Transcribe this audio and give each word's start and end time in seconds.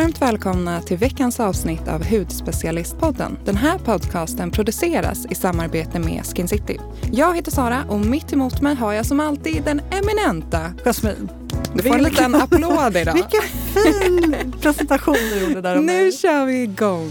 Varmt 0.00 0.22
välkomna 0.22 0.80
till 0.80 0.96
veckans 0.96 1.40
avsnitt 1.40 1.88
av 1.88 2.04
Hudspecialistpodden. 2.04 3.38
Den 3.44 3.56
här 3.56 3.78
podcasten 3.78 4.50
produceras 4.50 5.26
i 5.26 5.34
samarbete 5.34 5.98
med 5.98 6.26
Skin 6.26 6.48
City. 6.48 6.78
Jag 7.12 7.36
heter 7.36 7.50
Sara 7.50 7.84
och 7.88 8.00
mitt 8.00 8.32
emot 8.32 8.60
mig 8.60 8.74
har 8.74 8.92
jag 8.92 9.06
som 9.06 9.20
alltid 9.20 9.62
den 9.64 9.80
eminenta 9.90 10.72
Jasmin. 10.84 11.30
Du 11.74 11.82
får 11.82 11.94
en 11.94 12.02
liten 12.02 12.34
applåd 12.34 12.96
idag. 12.96 13.14
Vilken 13.14 13.42
fin 13.74 14.54
presentation 14.60 15.14
du 15.14 15.40
gjorde 15.40 15.60
där 15.60 15.76
Nu 15.76 16.12
kör 16.12 16.46
vi 16.46 16.62
igång. 16.62 17.10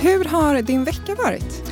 Hur 0.00 0.24
har 0.24 0.62
din 0.62 0.84
vecka 0.84 1.14
varit? 1.14 1.67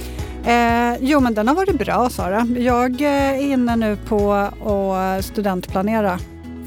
Eh, 0.46 0.96
jo, 1.00 1.20
men 1.20 1.34
den 1.34 1.48
har 1.48 1.54
varit 1.54 1.78
bra, 1.78 2.10
Sara. 2.10 2.46
Jag 2.58 3.00
eh, 3.00 3.08
är 3.08 3.38
inne 3.40 3.76
nu 3.76 3.96
på 4.08 4.32
att 4.32 5.24
studentplanera 5.24 6.18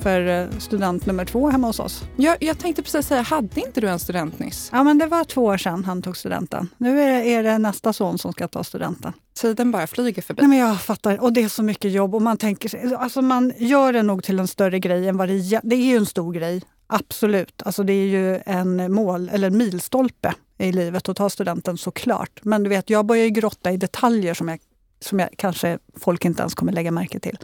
för 0.01 0.27
eh, 0.27 0.57
student 0.57 1.05
nummer 1.05 1.25
två 1.25 1.49
hemma 1.49 1.67
hos 1.67 1.79
oss. 1.79 2.03
Jag, 2.15 2.37
jag 2.39 2.59
tänkte 2.59 2.81
precis 2.81 3.07
säga, 3.07 3.21
hade 3.21 3.61
inte 3.61 3.81
du 3.81 3.89
en 3.89 3.99
student 3.99 4.39
nyss? 4.39 4.69
Ja, 4.73 4.83
men 4.83 4.97
det 4.97 5.05
var 5.05 5.23
två 5.23 5.43
år 5.45 5.57
sedan 5.57 5.83
han 5.85 6.01
tog 6.01 6.17
studenten. 6.17 6.69
Nu 6.77 7.01
är 7.01 7.07
det, 7.23 7.33
är 7.33 7.43
det 7.43 7.57
nästa 7.57 7.93
son 7.93 8.17
som 8.17 8.31
ska 8.33 8.47
ta 8.47 8.63
studenten. 8.63 9.13
Tiden 9.41 9.71
bara 9.71 9.87
flyger 9.87 10.21
förbi. 10.21 10.41
Nej, 10.41 10.49
men 10.49 10.57
jag 10.57 10.81
fattar. 10.81 11.23
Och 11.23 11.33
det 11.33 11.43
är 11.43 11.47
så 11.49 11.63
mycket 11.63 11.91
jobb 11.91 12.15
och 12.15 12.21
man 12.21 12.37
tänker 12.37 12.69
sig- 12.69 12.95
alltså 12.95 13.21
man 13.21 13.53
gör 13.57 13.93
det 13.93 14.03
nog 14.03 14.23
till 14.23 14.39
en 14.39 14.47
större 14.47 14.79
grej 14.79 15.07
än 15.07 15.17
vad 15.17 15.27
det 15.29 15.33
är. 15.33 15.59
Det 15.63 15.75
är 15.75 15.85
ju 15.85 15.95
en 15.97 16.05
stor 16.05 16.33
grej. 16.33 16.61
Absolut. 16.87 17.61
Alltså 17.65 17.83
det 17.83 17.93
är 17.93 18.05
ju 18.07 18.39
en 18.45 18.93
mål 18.93 19.29
eller 19.33 19.47
en 19.47 19.57
milstolpe 19.57 20.33
i 20.59 20.71
livet 20.71 21.09
att 21.09 21.17
ta 21.17 21.29
studenten 21.29 21.77
såklart. 21.77 22.39
Men 22.43 22.63
du 22.63 22.69
vet, 22.69 22.89
jag 22.89 23.05
börjar 23.05 23.23
ju 23.23 23.29
grotta 23.29 23.71
i 23.71 23.77
detaljer 23.77 24.33
som 24.33 24.47
jag, 24.47 24.59
som 25.01 25.19
jag 25.19 25.29
kanske 25.37 25.79
folk 25.97 26.25
inte 26.25 26.41
ens 26.41 26.55
kommer 26.55 26.71
lägga 26.71 26.91
märke 26.91 27.19
till. 27.19 27.37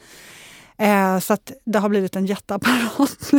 Eh, 0.78 1.20
så 1.20 1.34
att 1.34 1.52
det 1.66 1.80
har 1.80 1.90
blivit 1.90 2.16
en 2.16 2.26
jätteapparat. 2.26 3.32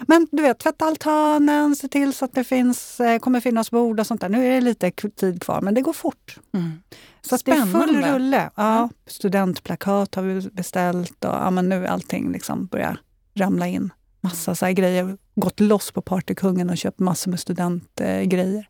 Men 0.06 0.28
du 0.30 0.42
vet, 0.42 0.58
tvätta 0.58 0.84
altanen, 0.84 1.76
se 1.76 1.88
till 1.88 2.12
så 2.12 2.24
att 2.24 2.34
det 2.34 2.44
finns, 2.44 3.00
eh, 3.00 3.18
kommer 3.18 3.40
finnas 3.40 3.70
bord 3.70 4.00
och 4.00 4.06
sånt 4.06 4.20
där. 4.20 4.28
Nu 4.28 4.46
är 4.46 4.54
det 4.54 4.60
lite 4.60 4.90
tid 4.90 5.42
kvar, 5.42 5.60
men 5.60 5.74
det 5.74 5.80
går 5.80 5.92
fort. 5.92 6.38
Mm. 6.54 6.82
Så 7.20 7.34
att 7.34 7.44
det 7.44 7.50
är 7.50 7.66
full 7.66 8.04
rulle. 8.04 8.50
Ja, 8.54 8.88
studentplakat 9.06 10.14
har 10.14 10.22
vi 10.22 10.48
beställt 10.52 11.24
och 11.24 11.34
ja, 11.34 11.50
men 11.50 11.68
nu 11.68 11.86
allting 11.86 12.32
liksom 12.32 12.66
börjar 12.66 13.00
ramla 13.34 13.66
in. 13.66 13.92
Massa 14.20 14.54
så 14.54 14.66
grejer. 14.66 15.16
Gått 15.34 15.60
loss 15.60 15.92
på 15.92 16.02
Partykungen 16.02 16.70
och 16.70 16.78
köpt 16.78 16.98
massor 16.98 17.30
med 17.30 17.40
studentgrejer. 17.40 18.68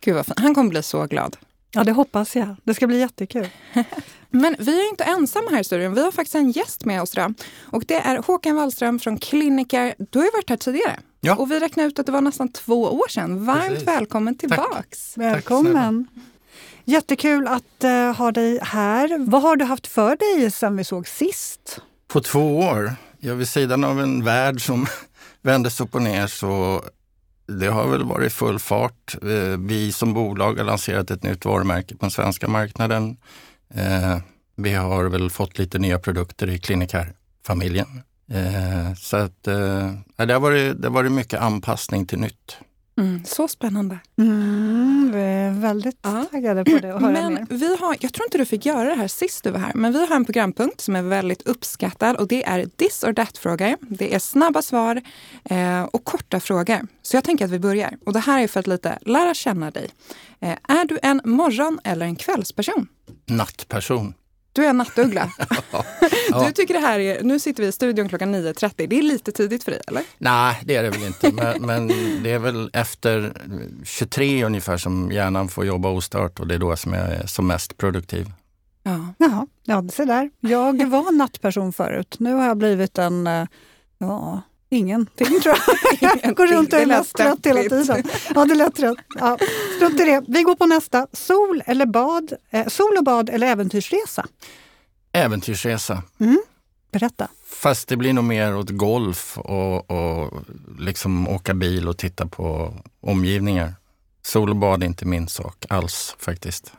Gud 0.00 0.14
vad 0.14 0.26
fint. 0.26 0.40
Han 0.40 0.54
kommer 0.54 0.70
bli 0.70 0.82
så 0.82 1.06
glad. 1.06 1.36
Ja, 1.72 1.84
det 1.84 1.92
hoppas 1.92 2.36
jag. 2.36 2.56
Det 2.64 2.74
ska 2.74 2.86
bli 2.86 2.98
jättekul. 2.98 3.48
Men 4.30 4.56
vi 4.58 4.80
är 4.80 4.88
inte 4.88 5.04
ensamma 5.04 5.50
här 5.50 5.60
i 5.60 5.64
studion. 5.64 5.94
Vi 5.94 6.04
har 6.04 6.12
faktiskt 6.12 6.34
en 6.34 6.50
gäst 6.50 6.84
med 6.84 7.02
oss 7.02 7.12
idag. 7.14 7.34
Och 7.60 7.84
det 7.86 7.94
är 7.94 8.22
Håkan 8.26 8.56
Wallström 8.56 8.98
från 8.98 9.18
Clinicar. 9.18 9.94
Du 9.98 10.18
har 10.18 10.26
ju 10.26 10.30
varit 10.30 10.50
här 10.50 10.56
tidigare. 10.56 11.00
Ja. 11.20 11.36
Och 11.36 11.50
vi 11.50 11.60
räknade 11.60 11.88
ut 11.88 11.98
att 11.98 12.06
det 12.06 12.12
var 12.12 12.20
nästan 12.20 12.48
två 12.48 12.84
år 12.84 13.08
sedan. 13.08 13.44
Varmt 13.44 13.68
Precis. 13.68 13.88
välkommen 13.88 14.38
tillbaks. 14.38 15.16
Välkommen! 15.16 16.06
Jättekul 16.84 17.46
att 17.46 17.84
eh, 17.84 18.12
ha 18.16 18.32
dig 18.32 18.58
här. 18.62 19.30
Vad 19.30 19.42
har 19.42 19.56
du 19.56 19.64
haft 19.64 19.86
för 19.86 20.16
dig 20.16 20.50
sen 20.50 20.76
vi 20.76 20.84
såg 20.84 21.08
sist? 21.08 21.80
På 22.08 22.20
två 22.20 22.58
år, 22.58 22.94
ja, 23.18 23.34
vid 23.34 23.48
sidan 23.48 23.84
av 23.84 24.00
en 24.00 24.24
värld 24.24 24.66
som 24.66 24.86
vändes 25.42 25.80
upp 25.80 25.94
och 25.94 26.02
ner 26.02 26.26
så 26.26 26.82
det 27.58 27.66
har 27.66 27.88
väl 27.88 28.04
varit 28.04 28.32
full 28.32 28.58
fart. 28.58 29.14
Eh, 29.22 29.58
vi 29.58 29.92
som 29.92 30.14
bolag 30.14 30.58
har 30.58 30.64
lanserat 30.64 31.10
ett 31.10 31.22
nytt 31.22 31.44
varumärke 31.44 31.94
på 31.94 32.00
den 32.00 32.10
svenska 32.10 32.48
marknaden. 32.48 33.16
Eh, 33.74 34.18
vi 34.56 34.74
har 34.74 35.04
väl 35.04 35.30
fått 35.30 35.58
lite 35.58 35.78
nya 35.78 35.98
produkter 35.98 36.50
i 36.50 36.58
Clinicar-familjen. 36.58 38.02
Eh, 38.30 38.94
så 38.96 39.16
att 39.16 39.42
det 39.42 40.32
har 40.32 40.40
varit, 40.40 40.82
det 40.82 40.88
har 40.88 40.94
varit 40.94 41.12
mycket 41.12 41.40
anpassning 41.40 42.06
till 42.06 42.18
nytt. 42.18 42.58
Mm, 43.00 43.24
så 43.24 43.48
spännande. 43.48 43.98
Mm, 44.18 45.10
vi 45.14 45.20
är 45.20 45.50
väldigt 45.60 45.98
Ja. 46.02 46.24
taggade 46.30 46.64
på 46.64 46.78
det 46.78 46.94
och 46.94 47.00
höra 47.00 47.12
Men 47.12 47.34
mer. 47.34 47.46
vi 47.50 47.76
har, 47.76 47.96
jag 48.00 48.12
tror 48.12 48.26
inte 48.26 48.38
du 48.38 48.44
fick 48.44 48.66
göra 48.66 48.88
det 48.88 48.94
här 48.94 49.08
sist 49.08 49.44
du 49.44 49.50
var 49.50 49.58
här, 49.60 49.72
men 49.74 49.92
vi 49.92 50.06
har 50.06 50.16
en 50.16 50.24
programpunkt 50.24 50.80
som 50.80 50.96
är 50.96 51.02
väldigt 51.02 51.42
uppskattad 51.42 52.16
och 52.16 52.28
det 52.28 52.44
är 52.48 52.66
this 52.76 53.04
or 53.04 53.12
that-frågor. 53.12 53.76
Det 53.80 54.14
är 54.14 54.18
snabba 54.18 54.62
svar 54.62 55.00
eh, 55.44 55.82
och 55.82 56.04
korta 56.04 56.40
frågor. 56.40 56.80
Så 57.02 57.16
jag 57.16 57.24
tänker 57.24 57.44
att 57.44 57.50
vi 57.50 57.58
börjar. 57.58 57.96
Och 58.06 58.12
det 58.12 58.20
här 58.20 58.42
är 58.42 58.48
för 58.48 58.60
att 58.60 58.66
lite 58.66 58.98
lära 59.00 59.34
känna 59.34 59.70
dig. 59.70 59.88
Eh, 60.40 60.56
är 60.68 60.84
du 60.84 60.98
en 61.02 61.20
morgon 61.24 61.80
eller 61.84 62.06
en 62.06 62.16
kvällsperson? 62.16 62.86
Nattperson. 63.26 64.14
Du 64.52 64.64
är 64.64 64.70
en 64.70 64.76
nattuggla. 64.76 65.30
Ja. 65.72 65.84
Du 66.46 66.52
tycker 66.52 66.74
det 66.74 66.80
här 66.80 66.98
är, 66.98 67.22
nu 67.22 67.38
sitter 67.38 67.62
vi 67.62 67.68
i 67.68 67.72
studion 67.72 68.08
klockan 68.08 68.34
9.30. 68.34 68.86
Det 68.88 68.98
är 68.98 69.02
lite 69.02 69.32
tidigt 69.32 69.64
för 69.64 69.70
dig, 69.70 69.80
eller? 69.86 70.02
Nej, 70.18 70.60
det 70.64 70.76
är 70.76 70.82
det 70.82 70.90
väl 70.90 71.02
inte. 71.06 71.32
Men, 71.32 71.62
men 71.62 71.88
det 72.22 72.30
är 72.30 72.38
väl 72.38 72.70
efter 72.72 73.32
23 73.84 74.44
ungefär 74.44 74.76
som 74.76 75.12
hjärnan 75.12 75.48
får 75.48 75.66
jobba 75.66 75.88
ostört 75.88 76.40
och 76.40 76.46
det 76.46 76.54
är 76.54 76.58
då 76.58 76.76
som 76.76 76.92
jag 76.92 77.08
är 77.08 77.26
som 77.26 77.46
mest 77.46 77.76
produktiv. 77.76 78.26
Ja. 78.82 79.14
Jaha, 79.18 79.46
ja, 79.64 79.84
se 79.92 80.04
där. 80.04 80.30
Jag 80.40 80.88
var 80.88 81.08
en 81.08 81.16
nattperson 81.16 81.72
förut. 81.72 82.16
Nu 82.18 82.34
har 82.34 82.46
jag 82.46 82.56
blivit 82.56 82.98
en, 82.98 83.26
eh, 83.26 83.46
ja, 83.98 84.42
ingenting 84.70 85.40
tror 85.40 85.56
jag. 86.00 86.18
Jag 86.22 86.36
går 86.36 86.46
runt 86.46 86.72
och 86.72 86.78
är 86.78 86.86
mest 86.86 87.16
trött 87.16 87.46
hela 87.46 87.62
tiden. 87.62 88.04
Ja, 88.34 88.44
det 88.44 88.54
lät 88.54 88.80
rätt. 88.80 88.98
Ja, 89.18 89.38
strunt 89.76 90.00
i 90.00 90.04
det. 90.04 90.24
Vi 90.28 90.42
går 90.42 90.54
på 90.54 90.66
nästa. 90.66 91.06
Sol 91.12 91.62
eller 91.66 91.86
bad? 91.86 92.32
Eh, 92.50 92.66
sol 92.66 92.96
och 92.98 93.04
bad 93.04 93.28
eller 93.30 93.46
äventyrsresa? 93.46 94.26
Äventyrsresa. 95.12 96.02
Berätta. 96.92 97.28
Fast 97.46 97.88
det 97.88 97.96
blir 97.96 98.12
nog 98.12 98.24
mer 98.24 98.56
åt 98.56 98.70
golf 98.70 99.38
och, 99.38 99.90
och 99.90 100.32
liksom 100.78 101.28
åka 101.28 101.54
bil 101.54 101.88
och 101.88 101.98
titta 101.98 102.26
på 102.26 102.74
omgivningar. 103.00 103.74
Sol 104.22 104.50
och 104.50 104.56
bad 104.56 104.82
är 104.82 104.86
inte 104.86 105.06
min 105.06 105.28
sak 105.28 105.64
alls 105.68 106.16
faktiskt. 106.18 106.72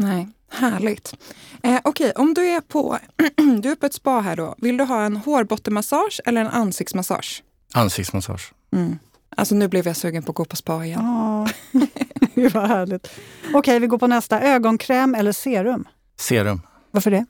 Nej, 0.00 0.28
härligt. 0.50 1.14
Eh, 1.62 1.80
Okej, 1.84 2.12
om 2.16 2.34
du 2.34 2.46
är, 2.46 2.60
på, 2.60 2.98
du 3.62 3.70
är 3.70 3.74
på 3.76 3.86
ett 3.86 3.94
spa 3.94 4.20
här 4.20 4.36
då. 4.36 4.54
Vill 4.58 4.76
du 4.76 4.84
ha 4.84 5.02
en 5.04 5.16
hårbottenmassage 5.16 6.20
eller 6.24 6.40
en 6.40 6.48
ansiktsmassage? 6.48 7.42
Ansiktsmassage. 7.74 8.52
Mm. 8.72 8.98
Alltså 9.36 9.54
nu 9.54 9.68
blev 9.68 9.86
jag 9.86 9.96
sugen 9.96 10.22
på 10.22 10.30
att 10.32 10.36
gå 10.36 10.44
på 10.44 10.56
spa 10.56 10.84
igen. 10.84 11.00
Ja, 11.04 11.48
Gud 12.34 12.52
vad 12.52 12.68
härligt. 12.68 13.10
Okej, 13.54 13.78
vi 13.78 13.86
går 13.86 13.98
på 13.98 14.06
nästa. 14.06 14.40
Ögonkräm 14.40 15.14
eller 15.14 15.32
serum? 15.32 15.88
Serum. 16.20 16.60
Varför 16.90 17.10
det? 17.10 17.24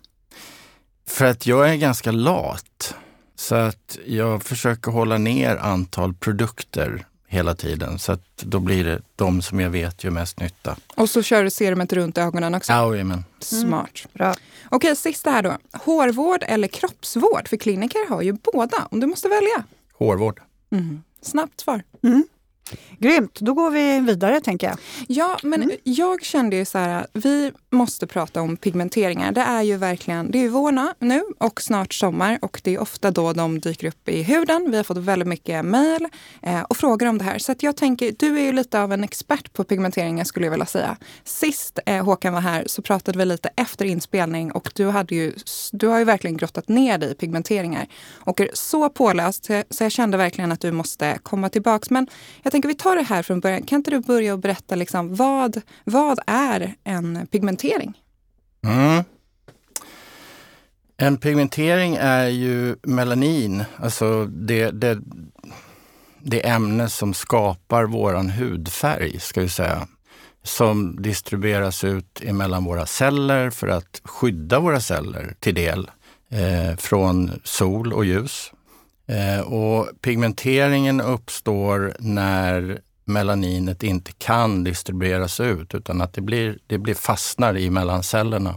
För 1.06 1.24
att 1.24 1.46
jag 1.46 1.70
är 1.70 1.76
ganska 1.76 2.10
lat. 2.10 2.94
Så 3.36 3.54
att 3.54 3.98
jag 4.06 4.42
försöker 4.42 4.90
hålla 4.90 5.18
ner 5.18 5.56
antal 5.56 6.14
produkter 6.14 7.06
hela 7.26 7.54
tiden. 7.54 7.98
Så 7.98 8.12
att 8.12 8.36
då 8.36 8.60
blir 8.60 8.84
det 8.84 9.02
de 9.16 9.42
som 9.42 9.60
jag 9.60 9.70
vet 9.70 10.04
gör 10.04 10.10
mest 10.10 10.40
nytta. 10.40 10.76
Och 10.96 11.10
så 11.10 11.22
kör 11.22 11.44
du 11.44 11.50
serumet 11.50 11.92
runt 11.92 12.18
ögonen 12.18 12.54
också. 12.54 12.72
Jajamän. 12.72 13.24
Smart. 13.40 14.06
Bra. 14.12 14.34
Okej, 14.70 14.96
sista 14.96 15.30
här 15.30 15.42
då. 15.42 15.56
Hårvård 15.72 16.44
eller 16.46 16.68
kroppsvård? 16.68 17.48
För 17.48 17.56
kliniker 17.56 18.08
har 18.08 18.22
ju 18.22 18.32
båda. 18.32 18.88
Om 18.90 19.00
du 19.00 19.06
måste 19.06 19.28
välja. 19.28 19.64
Hårvård. 19.92 20.40
Mm. 20.72 21.02
Snabbt 21.22 21.60
svar. 21.60 21.82
Grymt, 22.98 23.40
då 23.40 23.54
går 23.54 23.70
vi 23.70 24.00
vidare 24.00 24.40
tänker 24.40 24.66
jag. 24.66 24.78
Ja, 25.08 25.38
men 25.42 25.72
jag 25.84 26.24
kände 26.24 26.56
ju 26.56 26.64
så 26.64 26.78
här, 26.78 27.06
vi 27.12 27.52
måste 27.70 28.06
prata 28.06 28.40
om 28.40 28.56
pigmenteringar. 28.56 29.32
Det 29.32 29.40
är 29.40 29.62
ju 29.62 29.76
verkligen, 29.76 30.30
det 30.30 30.38
är 30.38 30.42
ju 30.42 30.48
vår 30.48 30.68
nu 31.04 31.22
och 31.38 31.62
snart 31.62 31.94
sommar 31.94 32.38
och 32.42 32.60
det 32.64 32.74
är 32.74 32.80
ofta 32.80 33.10
då 33.10 33.32
de 33.32 33.60
dyker 33.60 33.88
upp 33.88 34.08
i 34.08 34.22
huden. 34.22 34.70
Vi 34.70 34.76
har 34.76 34.84
fått 34.84 34.96
väldigt 34.96 35.28
mycket 35.28 35.64
mejl 35.64 36.06
eh, 36.42 36.60
och 36.60 36.76
frågor 36.76 37.06
om 37.06 37.18
det 37.18 37.24
här. 37.24 37.38
Så 37.38 37.54
jag 37.58 37.76
tänker, 37.76 38.14
du 38.18 38.38
är 38.38 38.42
ju 38.42 38.52
lite 38.52 38.80
av 38.80 38.92
en 38.92 39.04
expert 39.04 39.52
på 39.52 39.64
pigmenteringar 39.64 40.24
skulle 40.24 40.46
jag 40.46 40.50
vilja 40.50 40.66
säga. 40.66 40.96
Sist 41.24 41.78
eh, 41.86 42.04
Håkan 42.04 42.34
var 42.34 42.40
här 42.40 42.64
så 42.66 42.82
pratade 42.82 43.18
vi 43.18 43.24
lite 43.24 43.50
efter 43.56 43.84
inspelning 43.84 44.52
och 44.52 44.70
du, 44.74 44.86
hade 44.86 45.14
ju, 45.14 45.32
du 45.72 45.86
har 45.86 45.98
ju 45.98 46.04
verkligen 46.04 46.36
grottat 46.36 46.68
ner 46.68 46.98
dig 46.98 47.10
i 47.10 47.14
pigmenteringar 47.14 47.86
och 48.14 48.40
är 48.40 48.50
så 48.52 48.88
påläst 48.88 49.44
så 49.44 49.52
jag, 49.52 49.64
så 49.70 49.84
jag 49.84 49.92
kände 49.92 50.16
verkligen 50.16 50.52
att 50.52 50.60
du 50.60 50.72
måste 50.72 51.18
komma 51.22 51.48
tillbaks. 51.48 51.90
Men 51.90 52.06
jag 52.42 52.52
tänker 52.58 52.68
vi 52.68 52.74
tar 52.74 52.96
det 52.96 53.02
här 53.02 53.22
från 53.22 53.40
början. 53.40 53.62
Kan 53.62 53.76
inte 53.76 53.90
du 53.90 54.00
börja 54.00 54.32
och 54.32 54.38
berätta 54.38 54.74
liksom, 54.74 55.14
vad, 55.14 55.60
vad 55.84 56.18
är 56.26 56.74
en 56.84 57.26
pigmentering? 57.26 57.94
Mm. 58.64 59.04
En 60.96 61.16
pigmentering 61.16 61.96
är 62.00 62.26
ju 62.26 62.76
melanin, 62.82 63.64
alltså 63.76 64.24
det, 64.24 64.70
det, 64.70 64.98
det 66.22 66.48
ämne 66.48 66.88
som 66.88 67.14
skapar 67.14 67.84
våran 67.84 68.30
hudfärg, 68.30 69.20
ska 69.20 69.40
vi 69.40 69.48
säga. 69.48 69.88
Som 70.42 71.02
distribueras 71.02 71.84
ut 71.84 72.20
emellan 72.24 72.64
våra 72.64 72.86
celler 72.86 73.50
för 73.50 73.68
att 73.68 74.00
skydda 74.04 74.60
våra 74.60 74.80
celler 74.80 75.34
till 75.40 75.54
del 75.54 75.90
eh, 76.28 76.76
från 76.76 77.40
sol 77.44 77.92
och 77.92 78.04
ljus. 78.04 78.52
Eh, 79.08 79.40
och 79.40 79.88
pigmenteringen 80.00 81.00
uppstår 81.00 81.96
när 81.98 82.80
melaninet 83.04 83.82
inte 83.82 84.12
kan 84.12 84.64
distribueras 84.64 85.40
ut 85.40 85.74
utan 85.74 86.00
att 86.00 86.12
det 86.12 86.20
blir, 86.20 86.58
det 86.66 86.78
blir 86.78 86.94
fastnar 86.94 87.56
i 87.56 87.70
mellancellerna. 87.70 88.54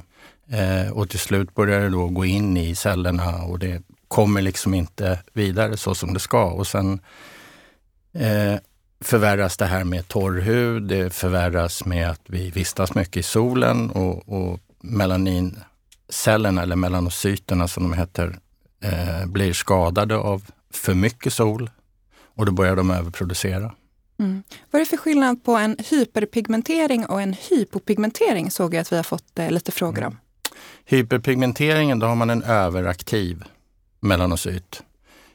Eh, 0.50 0.92
och 0.92 1.10
till 1.10 1.20
slut 1.20 1.56
börjar 1.56 1.82
det 1.82 1.90
då 1.90 2.08
gå 2.08 2.26
in 2.26 2.58
i 2.58 2.76
cellerna 2.76 3.44
och 3.44 3.60
det 3.60 3.84
kommer 4.08 4.42
liksom 4.42 4.74
inte 4.74 5.20
vidare 5.34 5.78
så 5.78 5.96
som 5.96 6.14
det 6.14 6.20
ska. 6.20 6.46
Och 6.46 6.68
sen 6.68 7.00
eh, 8.14 8.56
förvärras 9.02 9.58
det 9.58 9.66
här 9.66 9.84
med 9.84 10.08
torr 10.08 10.42
hud, 10.42 10.84
det 10.84 11.14
förvärras 11.14 11.86
med 11.86 12.10
att 12.10 12.22
vi 12.26 12.50
vistas 12.50 12.96
mycket 12.96 13.18
i 13.18 13.24
solen 13.24 13.90
och, 13.90 14.30
och 14.30 14.60
melanincellerna, 14.82 16.62
eller 16.62 16.76
melanocyterna 16.76 17.68
som 17.68 17.84
de 17.84 17.94
heter, 17.98 18.40
eh, 18.82 19.26
blir 19.26 19.54
skadade 19.54 20.18
av 20.18 20.44
för 20.74 20.94
mycket 20.94 21.34
sol 21.34 21.70
och 22.36 22.46
då 22.46 22.52
börjar 22.52 22.76
de 22.76 22.92
överproducera. 22.92 23.74
Mm. 24.20 24.44
Vad 24.72 24.82
är 24.82 24.86
det 24.86 24.90
för 24.90 24.98
skillnad 24.98 25.44
på 25.44 25.56
en 25.56 25.78
hyperpigmentering 25.90 27.06
och 27.06 27.22
en 27.22 27.34
hypopigmentering? 27.50 28.52
såg 28.52 28.74
jag 28.74 28.82
att 28.82 28.92
vi 28.92 28.96
har 28.96 29.04
fått 29.04 29.40
eh, 29.40 29.52
lite 29.52 29.72
frågor 29.72 30.04
om. 30.04 30.18
Hyperpigmenteringen, 30.86 32.00
då 32.00 32.08
har 32.08 32.16
man 32.16 32.30
en 32.30 32.44
överaktiv 32.44 33.44
melanocyt. 34.00 34.84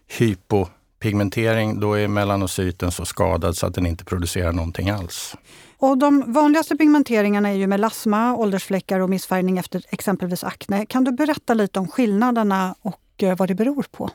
Hypopigmentering, 0.06 1.81
då 1.81 1.94
är 1.94 2.08
melanocyten 2.08 2.92
så 2.92 3.04
skadad 3.04 3.56
så 3.56 3.66
att 3.66 3.75
den 3.75 3.87
inte 3.87 4.04
producerar 4.04 4.52
någonting 4.52 4.90
alls. 4.90 5.37
Och 5.78 5.99
de 5.99 6.32
vanligaste 6.32 6.76
pigmenteringarna 6.76 7.49
är 7.49 7.54
ju 7.54 7.66
melasma, 7.66 8.37
åldersfläckar 8.37 9.00
och 9.00 9.10
missfärgning 9.10 9.58
efter 9.58 9.82
exempelvis 9.90 10.44
akne. 10.44 10.87
Kan 10.87 11.04
du 11.04 11.12
berätta 11.12 11.54
lite 11.54 11.81
om 11.81 11.88
skillnaderna 11.88 12.75
och 12.81 13.00
och 13.16 13.22
eh, 13.22 13.36
vad 13.36 13.48
det 13.48 13.54
beror 13.54 13.84
på? 13.90 14.10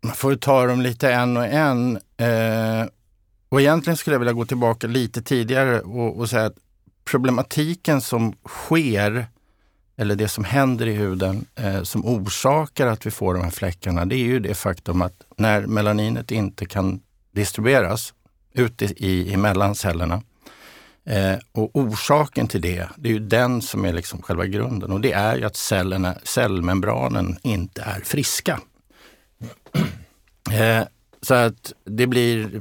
Man 0.00 0.14
får 0.14 0.36
ta 0.36 0.66
dem 0.66 0.80
lite 0.80 1.12
en 1.12 1.36
och 1.36 1.46
en. 1.46 1.96
Eh, 2.16 2.86
och 3.48 3.60
egentligen 3.60 3.96
skulle 3.96 4.14
jag 4.14 4.18
vilja 4.18 4.32
gå 4.32 4.44
tillbaka 4.44 4.86
lite 4.86 5.22
tidigare 5.22 5.80
och, 5.80 6.18
och 6.18 6.30
säga 6.30 6.46
att 6.46 6.56
problematiken 7.04 8.00
som 8.00 8.34
sker 8.48 9.26
eller 9.96 10.14
det 10.14 10.28
som 10.28 10.44
händer 10.44 10.86
i 10.86 10.92
huden 10.92 11.46
eh, 11.54 11.82
som 11.82 12.06
orsakar 12.06 12.86
att 12.86 13.06
vi 13.06 13.10
får 13.10 13.34
de 13.34 13.42
här 13.42 13.50
fläckarna, 13.50 14.04
det 14.04 14.14
är 14.14 14.24
ju 14.24 14.38
det 14.38 14.54
faktum 14.54 15.02
att 15.02 15.22
när 15.36 15.66
melaninet 15.66 16.30
inte 16.30 16.66
kan 16.66 17.00
distribueras 17.32 18.14
ut 18.52 18.82
i, 18.82 19.32
i 19.32 19.36
mellan 19.36 19.74
cellerna. 19.74 20.22
Eh, 21.06 21.38
och 21.52 21.70
orsaken 21.76 22.48
till 22.48 22.60
det, 22.60 22.88
det 22.96 23.08
är 23.08 23.12
ju 23.12 23.18
den 23.18 23.62
som 23.62 23.84
är 23.84 23.92
liksom 23.92 24.22
själva 24.22 24.46
grunden 24.46 24.92
och 24.92 25.00
det 25.00 25.12
är 25.12 25.36
ju 25.36 25.44
att 25.44 25.56
cellerna, 25.56 26.14
cellmembranen 26.22 27.38
inte 27.42 27.82
är 27.82 28.00
friska. 28.00 28.60
Eh, 30.52 30.84
så 31.22 31.34
att 31.34 31.72
det 31.84 32.06
blir, 32.06 32.60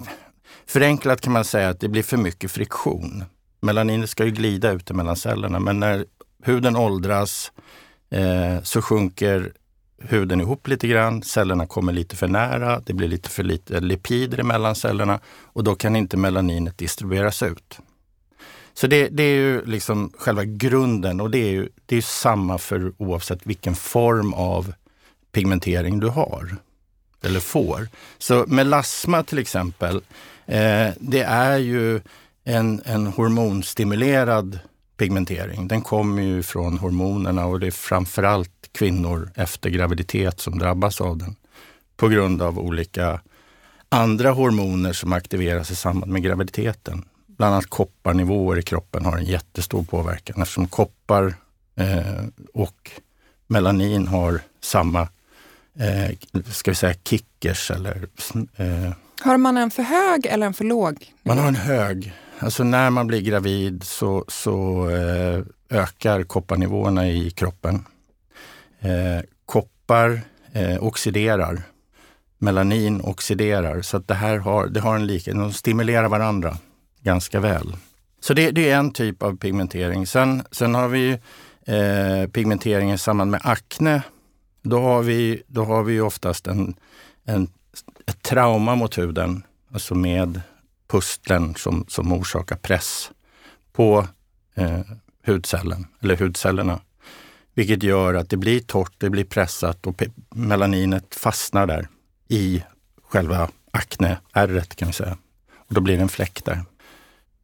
förenklat 0.68 1.22
kan 1.22 1.34
man 1.34 1.46
säga 1.46 1.70
att 1.70 1.80
det 1.80 1.88
blir 1.88 2.04
för 2.04 2.18
mycket 2.18 2.52
friktion. 2.52 3.24
Melaninet 3.62 4.10
ska 4.10 4.26
ju 4.26 4.32
glida 4.32 4.72
ute 4.72 4.94
mellan 4.94 5.16
cellerna 5.16 5.60
men 5.60 5.80
när 5.80 6.06
huden 6.44 6.76
åldras 6.76 7.52
eh, 8.10 8.62
så 8.64 8.82
sjunker 8.82 9.54
huden 10.00 10.42
ihop 10.42 10.68
lite 10.68 10.88
grann, 10.88 11.22
cellerna 11.22 11.68
kommer 11.68 11.94
lite 11.94 12.16
för 12.16 12.28
nära, 12.28 12.82
det 12.86 12.94
blir 12.94 13.08
lite 13.08 13.30
för 13.30 13.44
lite 13.44 13.80
lipider 13.80 14.44
mellan 14.44 14.76
cellerna 14.76 15.20
och 15.44 15.64
då 15.64 15.76
kan 15.76 15.96
inte 15.96 16.18
melaninet 16.18 16.78
distribueras 16.78 17.44
ut. 17.44 17.80
Så 18.78 18.88
det, 18.88 19.08
det, 19.08 19.24
är 19.24 19.36
ju 19.36 19.66
liksom 19.66 20.12
själva 20.18 20.46
grunden 20.46 21.22
och 21.22 21.32
det 21.32 21.38
är 21.38 21.52
ju 21.52 21.70
det 21.86 21.98
är 21.98 22.02
samma 22.02 22.58
för 22.58 22.94
oavsett 22.98 23.46
vilken 23.46 23.76
form 23.76 24.34
av 24.34 24.74
pigmentering 25.32 26.00
du 26.00 26.08
har 26.08 26.56
eller 27.24 27.40
får. 27.40 27.88
Så 28.18 28.46
melasma 28.48 29.24
till 29.24 29.40
exempel, 29.40 29.96
eh, 30.46 30.90
det 31.00 31.22
är 31.22 31.58
ju 31.58 32.02
en, 32.44 32.82
en 32.86 33.08
hormonstimulerad 33.08 34.60
pigmentering. 34.98 35.68
Den 35.68 35.82
kommer 35.82 36.22
ju 36.22 36.44
från 36.44 36.78
hormonerna 36.78 37.46
och 37.46 37.60
det 37.60 37.68
är 37.68 37.72
framförallt 37.72 38.70
kvinnor 38.72 39.32
efter 39.36 39.70
graviditet 39.70 40.40
som 40.40 40.60
drabbas 40.60 41.02
av 41.02 41.18
den 41.18 41.36
på 41.98 42.08
grund 42.08 42.42
av 42.42 42.60
olika 42.60 43.22
andra 43.90 44.32
hormoner 44.32 44.94
som 44.94 45.14
aktiveras 45.14 45.72
i 45.72 45.76
samband 45.76 46.12
med 46.12 46.24
graviditeten. 46.24 47.06
Bland 47.38 47.54
annat 47.54 47.70
kopparnivåer 47.70 48.60
i 48.60 48.62
kroppen 48.62 49.06
har 49.06 49.18
en 49.18 49.26
jättestor 49.26 49.84
påverkan 49.84 50.42
eftersom 50.42 50.68
koppar 50.68 51.36
eh, 51.76 52.26
och 52.54 52.92
melanin 53.48 54.08
har 54.08 54.42
samma 54.62 55.02
eh, 55.80 56.18
ska 56.52 56.72
vi 56.72 56.76
säga 56.76 56.94
kickers 57.04 57.72
eller 57.72 58.08
eh, 58.56 58.94
har 59.22 59.38
man 59.38 59.58
en 59.58 59.72
för 59.72 59.84
hög 59.84 60.26
eller 60.26 60.48
en 60.48 60.54
för 60.54 60.66
låg? 60.66 61.14
Man 61.24 61.38
har 61.38 61.48
en 61.48 61.56
hög 61.56 62.14
Alltså 62.40 62.64
när 62.64 62.90
man 62.90 63.08
blir 63.08 63.22
gravid 63.22 63.84
så, 63.84 64.26
så 64.28 64.90
eh, 64.90 65.44
ökar 65.70 66.24
kopparnivåerna 66.24 67.08
i 67.08 67.32
kroppen. 67.32 67.86
Eh, 68.80 69.24
koppar 69.46 70.22
eh, 70.54 70.84
oxiderar, 70.84 71.62
melanin 72.38 73.02
oxiderar, 73.02 73.82
så 73.82 73.98
att 73.98 74.08
det 74.08 74.14
här 74.14 74.38
har, 74.38 74.68
det 74.68 74.80
har 74.80 74.96
en 74.96 75.08
likhet. 75.08 75.36
De 75.36 75.54
stimulerar 75.54 76.10
varandra 76.10 76.58
ganska 77.06 77.40
väl. 77.40 77.76
Så 78.20 78.34
det, 78.34 78.52
det, 78.52 78.70
är 78.70 78.78
en 78.78 78.92
typ 78.92 79.24
av 79.24 79.38
pigmentering. 79.38 80.08
Sen, 80.08 80.44
sen 80.52 80.76
har 80.76 80.88
vi 80.88 81.12
eh, 81.66 82.30
pigmentering 82.32 82.92
i 82.92 82.98
samband 82.98 83.32
med 83.32 83.42
akne. 83.44 84.02
Då 84.62 84.80
har 84.80 85.02
vi, 85.02 85.44
då 85.48 85.64
har 85.64 85.84
vi 85.84 86.02
oftast 86.02 86.48
en, 86.48 86.76
en, 87.26 87.48
ett 88.06 88.22
trauma 88.22 88.76
mot 88.76 88.98
huden, 88.98 89.44
alltså 89.72 89.96
med 89.96 90.42
pusteln 90.88 91.56
som, 91.56 91.86
som 91.88 92.14
orsakar 92.14 92.56
press 92.56 93.12
på 93.74 94.08
eh, 94.56 94.80
hudcellen, 95.26 95.88
eller 96.02 96.18
hudcellerna. 96.18 96.80
Vilket 97.54 97.84
gör 97.84 98.14
att 98.14 98.30
det 98.30 98.38
blir 98.38 98.60
torrt, 98.60 98.94
det 98.98 99.10
blir 99.10 99.26
pressat 99.26 99.88
och 99.88 100.04
melaninet 100.36 101.16
fastnar 101.16 101.68
där 101.68 101.88
i 102.28 102.64
själva 103.04 103.50
akneärret 103.72 104.76
kan 104.76 104.88
vi 104.88 104.94
säga. 104.94 105.18
Och 105.56 105.74
då 105.74 105.82
blir 105.82 105.96
det 105.96 106.02
en 106.02 106.10
fläck 106.10 106.46
där. 106.46 106.66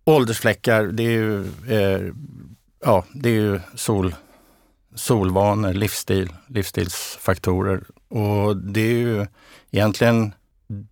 Åldersfläckar, 0.06 0.83
det 0.83 1.03
är 1.03 1.12
ju, 1.12 1.45
eh, 1.68 2.13
ja, 2.86 3.06
det 3.13 3.30
är 3.30 3.33
ju 3.33 3.59
sol, 3.75 4.15
solvanor, 4.95 5.74
livsstil, 5.74 6.30
livsstilsfaktorer. 6.48 7.83
Och 8.07 8.57
det 8.57 8.81
är 8.81 8.98
ju 8.98 9.27
egentligen 9.71 10.33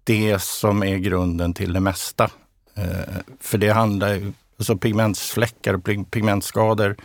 det 0.03 0.41
som 0.41 0.83
är 0.83 0.97
grunden 0.97 1.53
till 1.53 1.73
det 1.73 1.79
mesta. 1.79 2.31
Eh, 2.75 3.15
för 3.39 3.57
det 3.57 3.69
handlar 3.69 4.13
ju, 4.13 4.33
alltså 4.57 4.77
pigmentsfläckar 4.77 5.73
och 5.73 5.83
pigmentskador, 6.11 6.95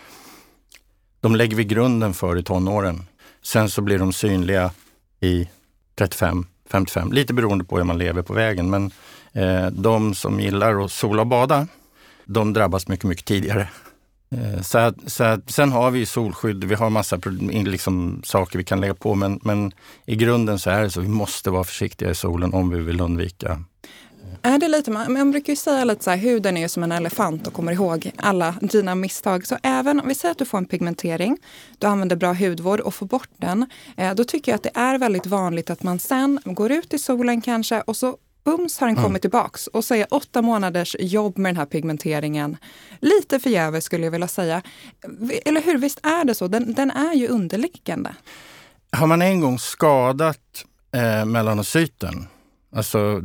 de 1.21 1.37
lägger 1.37 1.57
vi 1.57 1.65
grunden 1.65 2.15
för 2.15 2.39
i 2.39 2.43
tonåren. 2.43 3.03
Sen 3.43 3.71
så 3.71 3.83
blir 3.83 3.99
de 3.99 4.13
synliga 4.13 4.71
i 5.21 5.49
35, 5.95 6.47
55, 6.71 7.13
lite 7.13 7.35
beroende 7.35 7.65
på 7.65 7.77
hur 7.77 7.85
man 7.85 7.99
lever 7.99 8.23
på 8.23 8.33
vägen. 8.33 8.71
Men 8.71 8.91
eh, 9.33 9.67
de 9.67 10.15
som 10.15 10.41
gillar 10.41 10.85
att 10.85 10.93
sola 10.93 11.23
och 11.23 11.29
bada, 11.29 11.67
de 12.27 12.53
drabbas 12.53 12.89
mycket, 12.89 13.05
mycket 13.05 13.25
tidigare. 13.25 13.69
Eh, 14.31 14.61
så 14.63 14.79
att, 14.79 14.97
så 15.07 15.25
att, 15.25 15.51
sen 15.51 15.73
har 15.73 15.91
vi 15.91 16.07
solskydd, 16.07 16.65
vi 16.65 16.75
har 16.75 16.91
massa 16.91 17.21
liksom, 17.51 18.23
saker 18.25 18.59
vi 18.59 18.65
kan 18.65 18.81
lägga 18.81 18.95
på 18.95 19.15
men, 19.15 19.41
men 19.43 19.73
i 20.07 20.17
grunden 20.17 20.59
så 20.59 20.71
är 20.71 20.83
det 20.83 20.91
så, 20.91 21.01
vi 21.01 21.09
måste 21.09 21.51
vara 21.51 21.65
försiktiga 21.65 22.11
i 22.11 22.15
solen 22.15 22.55
om 22.55 22.71
vi 22.71 22.81
vill 22.81 23.01
undvika 23.01 23.59
är 24.43 24.59
det 24.59 24.69
lite, 24.69 24.91
man, 24.91 25.13
man 25.13 25.31
brukar 25.31 25.53
ju 25.53 25.57
säga 25.57 25.85
lite 25.85 26.05
så 26.05 26.11
här, 26.11 26.17
huden 26.17 26.57
är 26.57 26.69
som 26.69 26.83
en 26.83 26.93
elefant 26.93 27.47
och 27.47 27.53
kommer 27.53 27.73
ihåg 27.73 28.11
alla 28.17 28.55
dina 28.61 28.95
misstag. 28.95 29.47
Så 29.47 29.59
även 29.63 30.01
om 30.01 30.09
vi 30.09 30.15
säger 30.15 30.33
att 30.33 30.39
du 30.39 30.45
får 30.45 30.59
en 30.59 30.67
pigmentering, 30.67 31.39
du 31.79 31.87
använder 31.87 32.17
bra 32.17 32.33
hudvård 32.33 32.81
och 32.81 32.95
får 32.95 33.07
bort 33.07 33.29
den, 33.37 33.67
eh, 33.97 34.15
då 34.15 34.25
tycker 34.25 34.53
jag 34.53 34.57
att 34.57 34.63
det 34.63 34.71
är 34.75 34.99
väldigt 34.99 35.27
vanligt 35.27 35.71
att 35.71 35.83
man 35.83 35.99
sen 35.99 36.41
går 36.45 36.73
ut 36.73 36.95
i 36.95 36.99
solen 36.99 37.41
kanske 37.41 37.81
och 37.81 37.97
så 37.97 38.17
bums 38.45 38.79
har 38.79 38.87
den 38.87 38.97
kommit 38.97 39.09
mm. 39.09 39.21
tillbaks 39.21 39.67
och 39.67 39.85
så 39.85 39.95
är 39.95 40.07
åtta 40.11 40.43
månaders 40.43 40.97
jobb 40.99 41.39
med 41.39 41.51
den 41.51 41.57
här 41.57 41.67
pigmenteringen 41.67 42.57
lite 43.01 43.41
förgäves 43.41 43.85
skulle 43.85 44.05
jag 44.05 44.11
vilja 44.11 44.29
säga. 44.29 44.63
Eller 45.45 45.63
hur, 45.63 45.79
visst 45.79 46.07
är 46.07 46.25
det 46.25 46.35
så? 46.35 46.49
Den, 46.49 46.75
den 46.75 46.91
är 46.91 47.15
ju 47.15 47.29
underliggande. 47.29 48.15
Har 48.93 49.07
man 49.07 49.23
en 49.23 49.41
gång 49.41 49.59
skadat 49.59 50.65
eh, 50.93 51.25
melanocyten, 51.25 52.27
alltså 52.77 53.21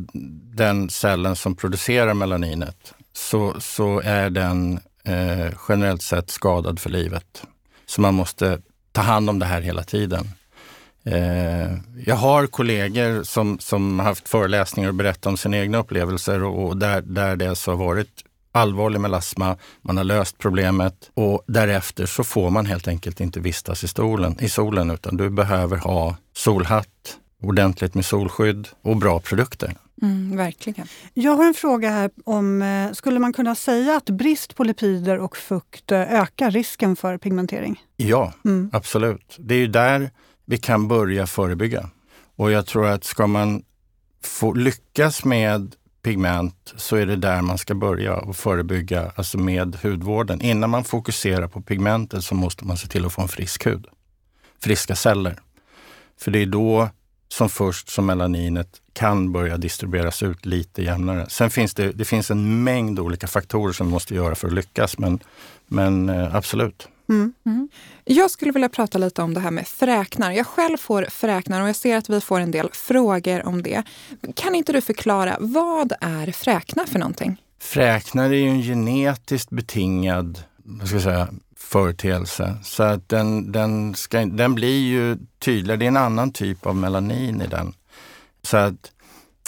den 0.56 0.90
cellen 0.90 1.36
som 1.36 1.56
producerar 1.56 2.14
melaninet, 2.14 2.94
så, 3.12 3.60
så 3.60 4.00
är 4.00 4.30
den 4.30 4.80
eh, 5.04 5.52
generellt 5.68 6.02
sett 6.02 6.30
skadad 6.30 6.80
för 6.80 6.90
livet. 6.90 7.42
Så 7.86 8.00
man 8.00 8.14
måste 8.14 8.62
ta 8.92 9.00
hand 9.00 9.30
om 9.30 9.38
det 9.38 9.46
här 9.46 9.60
hela 9.60 9.82
tiden. 9.82 10.28
Eh, 11.04 11.72
jag 12.06 12.16
har 12.16 12.46
kollegor 12.46 13.22
som, 13.22 13.58
som 13.58 13.98
haft 13.98 14.28
föreläsningar 14.28 14.88
och 14.88 14.94
berättat 14.94 15.26
om 15.26 15.36
sina 15.36 15.58
egna 15.58 15.78
upplevelser 15.78 16.42
och, 16.42 16.76
där, 16.76 17.00
där 17.00 17.36
det 17.36 17.48
alltså 17.48 17.70
har 17.70 17.78
varit 17.78 18.24
allvarlig 18.52 19.00
melasma, 19.00 19.56
man 19.82 19.96
har 19.96 20.04
löst 20.04 20.38
problemet 20.38 21.10
och 21.14 21.44
därefter 21.46 22.06
så 22.06 22.24
får 22.24 22.50
man 22.50 22.66
helt 22.66 22.88
enkelt 22.88 23.20
inte 23.20 23.40
vistas 23.40 23.84
i, 23.84 23.88
stolen, 23.88 24.36
i 24.40 24.48
solen 24.48 24.90
utan 24.90 25.16
du 25.16 25.30
behöver 25.30 25.76
ha 25.76 26.16
solhatt, 26.36 27.18
ordentligt 27.42 27.94
med 27.94 28.04
solskydd 28.04 28.68
och 28.82 28.96
bra 28.96 29.20
produkter. 29.20 29.74
Mm, 30.02 30.36
verkligen. 30.36 30.86
Jag 31.14 31.32
har 31.32 31.44
en 31.44 31.54
fråga 31.54 31.90
här 31.90 32.10
om, 32.24 32.62
eh, 32.62 32.92
skulle 32.92 33.18
man 33.18 33.32
kunna 33.32 33.54
säga 33.54 33.96
att 33.96 34.10
brist 34.10 34.56
på 34.56 34.64
lipider 34.64 35.18
och 35.18 35.36
fukt 35.36 35.92
eh, 35.92 36.00
ökar 36.00 36.50
risken 36.50 36.96
för 36.96 37.18
pigmentering? 37.18 37.82
Ja, 37.96 38.32
mm. 38.44 38.70
absolut. 38.72 39.36
Det 39.38 39.54
är 39.54 39.58
ju 39.58 39.66
där 39.66 40.10
vi 40.50 40.58
kan 40.58 40.88
börja 40.88 41.26
förebygga. 41.26 41.90
Och 42.36 42.50
jag 42.50 42.66
tror 42.66 42.86
att 42.86 43.04
ska 43.04 43.26
man 43.26 43.62
få 44.22 44.54
lyckas 44.54 45.24
med 45.24 45.76
pigment 46.02 46.74
så 46.76 46.96
är 46.96 47.06
det 47.06 47.16
där 47.16 47.42
man 47.42 47.58
ska 47.58 47.74
börja 47.74 48.16
och 48.16 48.36
förebygga, 48.36 49.12
alltså 49.14 49.38
med 49.38 49.76
hudvården. 49.82 50.40
Innan 50.40 50.70
man 50.70 50.84
fokuserar 50.84 51.48
på 51.48 51.62
pigmentet 51.62 52.24
så 52.24 52.34
måste 52.34 52.64
man 52.64 52.76
se 52.76 52.86
till 52.88 53.06
att 53.06 53.12
få 53.12 53.22
en 53.22 53.28
frisk 53.28 53.66
hud. 53.66 53.86
Friska 54.62 54.96
celler. 54.96 55.40
För 56.20 56.30
det 56.30 56.38
är 56.38 56.46
då 56.46 56.88
som 57.28 57.48
först 57.48 57.88
som 57.88 58.06
melaninet 58.06 58.80
kan 58.92 59.32
börja 59.32 59.56
distribueras 59.56 60.22
ut 60.22 60.46
lite 60.46 60.82
jämnare. 60.82 61.26
Sen 61.28 61.50
finns 61.50 61.74
det, 61.74 61.92
det 61.92 62.04
finns 62.04 62.30
en 62.30 62.64
mängd 62.64 62.98
olika 62.98 63.26
faktorer 63.26 63.72
som 63.72 63.86
vi 63.86 63.92
måste 63.92 64.14
göra 64.14 64.34
för 64.34 64.48
att 64.48 64.54
lyckas, 64.54 64.98
men, 64.98 65.18
men 65.66 66.08
eh, 66.08 66.34
absolut. 66.34 66.88
Mm. 67.10 67.32
Mm. 67.46 67.68
Jag 68.04 68.30
skulle 68.30 68.52
vilja 68.52 68.68
prata 68.68 68.98
lite 68.98 69.22
om 69.22 69.34
det 69.34 69.40
här 69.40 69.50
med 69.50 69.68
fräknar. 69.68 70.32
Jag 70.32 70.46
själv 70.46 70.76
får 70.76 71.06
fräknar 71.10 71.62
och 71.62 71.68
jag 71.68 71.76
ser 71.76 71.96
att 71.96 72.08
vi 72.08 72.20
får 72.20 72.40
en 72.40 72.50
del 72.50 72.68
frågor 72.72 73.46
om 73.46 73.62
det. 73.62 73.82
Kan 74.34 74.54
inte 74.54 74.72
du 74.72 74.80
förklara, 74.80 75.36
vad 75.40 75.92
är 76.00 76.32
fräknar 76.32 76.86
för 76.86 76.98
någonting? 76.98 77.42
Fräknar 77.60 78.24
är 78.24 78.34
ju 78.34 78.48
en 78.48 78.62
genetiskt 78.62 79.50
betingad 79.50 80.44
vad 80.78 80.88
ska 80.88 80.96
jag 80.96 81.02
säga, 81.02 81.28
företeelse. 81.56 82.56
Så 82.62 82.82
att 82.82 83.08
den, 83.08 83.52
den, 83.52 83.94
ska, 83.94 84.24
den 84.24 84.54
blir 84.54 84.80
ju 84.80 85.18
tydligare. 85.38 85.78
Det 85.78 85.84
är 85.84 85.88
en 85.88 85.96
annan 85.96 86.32
typ 86.32 86.66
av 86.66 86.76
melanin 86.76 87.40
i 87.40 87.46
den. 87.46 87.74
Så 88.42 88.56
att 88.56 88.92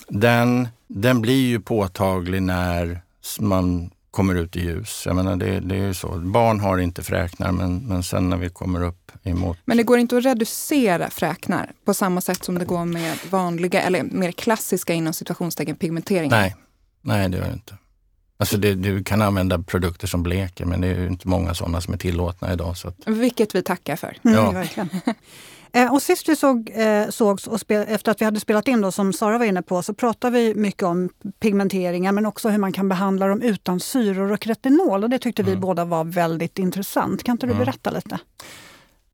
den, 0.08 0.68
den 0.86 1.22
blir 1.22 1.46
ju 1.46 1.60
påtaglig 1.60 2.42
när 2.42 3.00
man 3.40 3.90
kommer 4.12 4.34
ut 4.34 4.56
i 4.56 4.60
ljus. 4.60 5.02
Jag 5.06 5.16
menar 5.16 5.36
det, 5.36 5.60
det 5.60 5.74
är 5.74 5.86
ju 5.86 5.94
så. 5.94 6.08
Barn 6.18 6.60
har 6.60 6.78
inte 6.78 7.02
fräknar 7.02 7.52
men, 7.52 7.78
men 7.78 8.02
sen 8.02 8.30
när 8.30 8.36
vi 8.36 8.48
kommer 8.48 8.82
upp 8.82 9.12
emot... 9.22 9.58
Men 9.64 9.76
det 9.76 9.82
går 9.82 9.98
inte 9.98 10.16
att 10.16 10.24
reducera 10.24 11.10
fräknar 11.10 11.72
på 11.84 11.94
samma 11.94 12.20
sätt 12.20 12.44
som 12.44 12.58
det 12.58 12.64
går 12.64 12.84
med 12.84 13.18
vanliga 13.30 13.82
eller 13.82 14.02
mer 14.02 14.32
klassiska 14.32 14.94
inom 14.94 15.12
situationstecken 15.12 15.76
pigmenteringar? 15.76 16.40
Nej, 16.40 16.56
nej 17.02 17.28
det 17.28 17.36
gör 17.36 17.46
det 17.46 17.52
inte. 17.52 17.76
Alltså 18.36 18.56
det, 18.56 18.74
du 18.74 19.04
kan 19.04 19.22
använda 19.22 19.58
produkter 19.58 20.06
som 20.06 20.22
bleker 20.22 20.64
men 20.64 20.80
det 20.80 20.88
är 20.88 21.06
inte 21.06 21.28
många 21.28 21.54
sådana 21.54 21.80
som 21.80 21.94
är 21.94 21.98
tillåtna 21.98 22.52
idag. 22.52 22.76
Så 22.76 22.88
att... 22.88 22.96
Vilket 23.06 23.54
vi 23.54 23.62
tackar 23.62 23.96
för. 23.96 24.16
Mm, 24.24 24.36
ja. 24.36 24.50
verkligen. 24.50 24.88
Eh, 25.72 25.92
och 25.92 26.02
sist 26.02 26.28
vi 26.28 26.36
såg, 26.36 26.70
eh, 26.74 27.08
sågs, 27.08 27.46
och 27.46 27.60
spel, 27.60 27.84
efter 27.88 28.12
att 28.12 28.20
vi 28.20 28.24
hade 28.24 28.40
spelat 28.40 28.68
in, 28.68 28.80
då, 28.80 28.92
som 28.92 29.12
Sara 29.12 29.38
var 29.38 29.46
inne 29.46 29.62
på, 29.62 29.82
så 29.82 29.94
pratade 29.94 30.38
vi 30.38 30.54
mycket 30.54 30.82
om 30.82 31.08
pigmenteringar 31.40 32.12
men 32.12 32.26
också 32.26 32.48
hur 32.48 32.58
man 32.58 32.72
kan 32.72 32.88
behandla 32.88 33.26
dem 33.26 33.42
utan 33.42 33.80
syror 33.80 34.32
och 34.32 34.46
retinol. 34.46 35.04
Och 35.04 35.10
det 35.10 35.18
tyckte 35.18 35.42
mm. 35.42 35.54
vi 35.54 35.60
båda 35.60 35.84
var 35.84 36.04
väldigt 36.04 36.58
intressant. 36.58 37.24
Kan 37.24 37.32
inte 37.32 37.46
du 37.46 37.52
mm. 37.52 37.64
berätta 37.64 37.90
lite? 37.90 38.18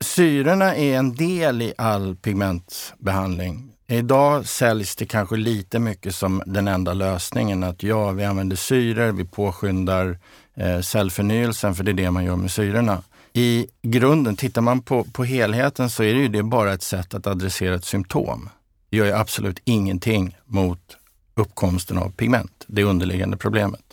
Syrorna 0.01 0.75
är 0.75 0.97
en 0.97 1.15
del 1.15 1.61
i 1.61 1.73
all 1.77 2.15
pigmentbehandling. 2.15 3.71
Idag 3.87 4.45
säljs 4.45 4.95
det 4.95 5.05
kanske 5.05 5.35
lite 5.35 5.79
mycket 5.79 6.15
som 6.15 6.43
den 6.45 6.67
enda 6.67 6.93
lösningen. 6.93 7.63
Att 7.63 7.83
ja, 7.83 8.11
vi 8.11 8.25
använder 8.25 8.55
syror, 8.55 9.11
vi 9.11 9.25
påskyndar 9.25 10.19
eh, 10.55 10.81
cellförnyelsen 10.81 11.75
för 11.75 11.83
det 11.83 11.91
är 11.91 11.93
det 11.93 12.11
man 12.11 12.25
gör 12.25 12.35
med 12.35 12.51
syrorna. 12.51 13.03
I 13.33 13.67
grunden, 13.81 14.35
tittar 14.35 14.61
man 14.61 14.81
på, 14.81 15.03
på 15.03 15.23
helheten 15.23 15.89
så 15.89 16.03
är 16.03 16.13
det 16.13 16.19
ju 16.19 16.27
det 16.27 16.43
bara 16.43 16.73
ett 16.73 16.83
sätt 16.83 17.13
att 17.13 17.27
adressera 17.27 17.75
ett 17.75 17.85
symptom. 17.85 18.49
Det 18.89 18.97
gör 18.97 19.05
ju 19.05 19.13
absolut 19.13 19.59
ingenting 19.65 20.37
mot 20.45 20.97
uppkomsten 21.35 21.97
av 21.97 22.11
pigment, 22.11 22.65
det 22.67 22.83
underliggande 22.83 23.37
problemet. 23.37 23.83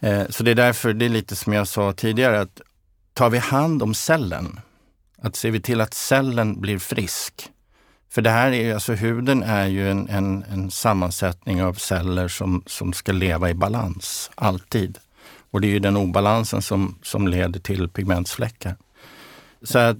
Eh, 0.00 0.22
så 0.28 0.42
det 0.42 0.50
är 0.50 0.54
därför, 0.54 0.92
det 0.92 1.04
är 1.04 1.08
lite 1.08 1.36
som 1.36 1.52
jag 1.52 1.68
sa 1.68 1.92
tidigare, 1.92 2.40
att 2.40 2.60
tar 3.14 3.30
vi 3.30 3.38
hand 3.38 3.82
om 3.82 3.94
cellen, 3.94 4.60
att 5.22 5.36
ser 5.36 5.50
vi 5.50 5.60
till 5.60 5.80
att 5.80 5.94
cellen 5.94 6.60
blir 6.60 6.78
frisk, 6.78 7.50
för 8.10 8.22
det 8.22 8.30
här 8.30 8.52
är 8.52 8.74
alltså 8.74 8.92
huden 8.92 9.42
är 9.42 9.66
ju 9.66 9.90
en, 9.90 10.08
en, 10.08 10.44
en, 10.50 10.70
sammansättning 10.70 11.62
av 11.62 11.74
celler 11.74 12.28
som, 12.28 12.62
som 12.66 12.92
ska 12.92 13.12
leva 13.12 13.50
i 13.50 13.54
balans, 13.54 14.30
alltid. 14.34 14.98
Och 15.50 15.60
det 15.60 15.66
är 15.66 15.72
ju 15.72 15.78
den 15.78 15.96
obalansen 15.96 16.62
som, 16.62 16.98
som 17.02 17.28
leder 17.28 17.60
till 17.60 17.88
pigmentsfläckar. 17.88 18.76
Så 19.62 19.78
att, 19.78 19.98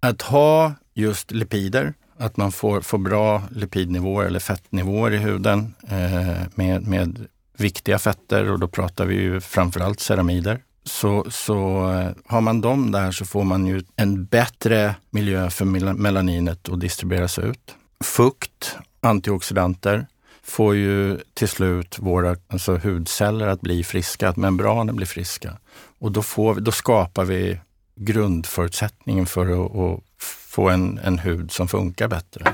att 0.00 0.22
ha 0.22 0.72
just 0.94 1.30
lipider, 1.30 1.94
att 2.18 2.36
man 2.36 2.52
får, 2.52 2.80
får 2.80 2.98
bra 2.98 3.42
lipidnivåer 3.50 4.26
eller 4.26 4.40
fettnivåer 4.40 5.10
i 5.10 5.16
huden 5.18 5.74
eh, 5.88 6.42
med, 6.54 6.86
med 6.86 7.26
viktiga 7.56 7.98
fetter 7.98 8.50
och 8.50 8.58
då 8.58 8.68
pratar 8.68 9.04
vi 9.04 9.14
ju 9.14 9.40
framförallt 9.40 10.00
ceramider 10.00 10.60
så, 10.84 11.26
så 11.30 11.90
eh, 11.92 12.10
har 12.26 12.40
man 12.40 12.60
dem 12.60 12.90
där 12.90 13.12
så 13.12 13.24
får 13.24 13.44
man 13.44 13.66
ju 13.66 13.82
en 13.96 14.24
bättre 14.24 14.94
miljö 15.10 15.50
för 15.50 15.64
melaninet 15.94 16.68
att 16.68 16.80
distribueras 16.80 17.38
ut. 17.38 17.74
Fukt, 18.04 18.76
antioxidanter, 19.00 20.06
får 20.42 20.76
ju 20.76 21.18
till 21.34 21.48
slut 21.48 21.98
våra 21.98 22.36
alltså 22.48 22.76
hudceller 22.76 23.46
att 23.46 23.60
bli 23.60 23.84
friska, 23.84 24.28
att 24.28 24.36
membranen 24.36 24.96
blir 24.96 25.06
friska. 25.06 25.58
Och 25.98 26.12
då, 26.12 26.22
får 26.22 26.54
vi, 26.54 26.60
då 26.60 26.72
skapar 26.72 27.24
vi 27.24 27.60
grundförutsättningen 27.94 29.26
för 29.26 29.64
att, 29.64 29.76
att 29.76 30.04
få 30.48 30.68
en, 30.68 30.98
en 30.98 31.18
hud 31.18 31.52
som 31.52 31.68
funkar 31.68 32.08
bättre. 32.08 32.52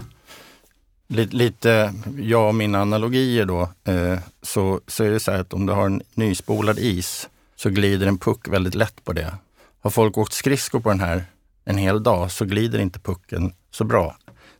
Lite, 1.08 1.36
lite 1.36 1.94
jag 2.18 2.48
och 2.48 2.54
mina 2.54 2.80
analogier 2.80 3.44
då, 3.44 3.68
eh, 3.84 4.18
så, 4.42 4.80
så 4.86 5.04
är 5.04 5.10
det 5.10 5.20
så 5.20 5.30
här 5.30 5.40
att 5.40 5.52
om 5.52 5.66
du 5.66 5.72
har 5.72 5.86
en 5.86 6.02
nyspolad 6.14 6.78
is 6.78 7.28
så 7.56 7.70
glider 7.70 8.06
en 8.06 8.18
puck 8.18 8.48
väldigt 8.48 8.74
lätt 8.74 9.04
på 9.04 9.12
det. 9.12 9.34
Har 9.80 9.90
folk 9.90 10.18
åkt 10.18 10.32
skridskor 10.32 10.80
på 10.80 10.88
den 10.88 11.00
här 11.00 11.24
en 11.64 11.78
hel 11.78 12.02
dag 12.02 12.32
så 12.32 12.44
glider 12.44 12.78
inte 12.78 12.98
pucken 12.98 13.52
så 13.70 13.84
bra. 13.84 14.16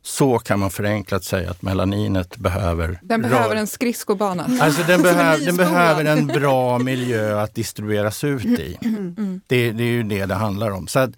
Så 0.06 0.38
kan 0.38 0.58
man 0.58 0.70
förenklat 0.70 1.24
säga 1.24 1.50
att 1.50 1.62
melaninet 1.62 2.36
behöver... 2.36 2.98
Den 3.02 3.22
behöver 3.22 3.56
en 3.56 3.66
skridskobana. 3.66 4.46
Alltså 4.60 4.82
den, 4.82 5.02
behöv, 5.02 5.44
den 5.44 5.56
behöver 5.56 6.04
en 6.04 6.26
bra 6.26 6.78
miljö 6.78 7.40
att 7.40 7.54
distribueras 7.54 8.24
ut 8.24 8.44
i. 8.44 8.78
Mm. 8.82 9.40
Det, 9.46 9.72
det, 9.72 9.84
är 9.84 9.88
ju 9.88 10.02
det 10.02 10.26
det 10.26 10.34
handlar 10.34 10.70
om. 10.70 10.86
Så 10.86 11.12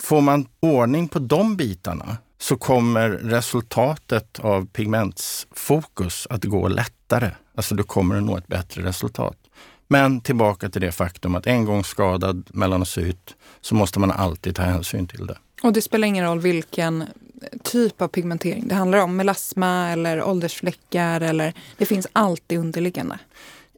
får 0.00 0.20
man 0.20 0.46
ordning 0.60 1.08
på 1.08 1.18
de 1.18 1.56
bitarna 1.56 2.16
så 2.40 2.56
kommer 2.56 3.10
resultatet 3.10 4.40
av 4.40 4.66
pigmentsfokus 4.66 6.26
att 6.30 6.44
gå 6.44 6.68
lättare. 6.68 7.30
Alltså 7.54 7.74
du 7.74 7.82
kommer 7.82 8.16
att 8.16 8.22
nå 8.22 8.36
ett 8.36 8.46
bättre 8.46 8.82
resultat. 8.82 9.36
Men 9.92 10.20
tillbaka 10.20 10.68
till 10.68 10.80
det 10.80 10.92
faktum 10.92 11.34
att 11.34 11.46
en 11.46 11.64
gång 11.64 11.84
skadad 11.84 12.48
melanocyt 12.52 13.36
så 13.60 13.74
måste 13.74 14.00
man 14.00 14.10
alltid 14.10 14.56
ta 14.56 14.62
hänsyn 14.62 15.06
till 15.06 15.26
det. 15.26 15.38
Och 15.62 15.72
det 15.72 15.82
spelar 15.82 16.08
ingen 16.08 16.24
roll 16.24 16.40
vilken 16.40 17.04
typ 17.62 18.02
av 18.02 18.08
pigmentering 18.08 18.68
det 18.68 18.74
handlar 18.74 18.98
om? 18.98 19.16
Melasma 19.16 19.90
eller 19.90 20.22
åldersfläckar 20.22 21.20
eller 21.20 21.54
det 21.78 21.86
finns 21.86 22.06
alltid 22.12 22.58
underliggande? 22.58 23.18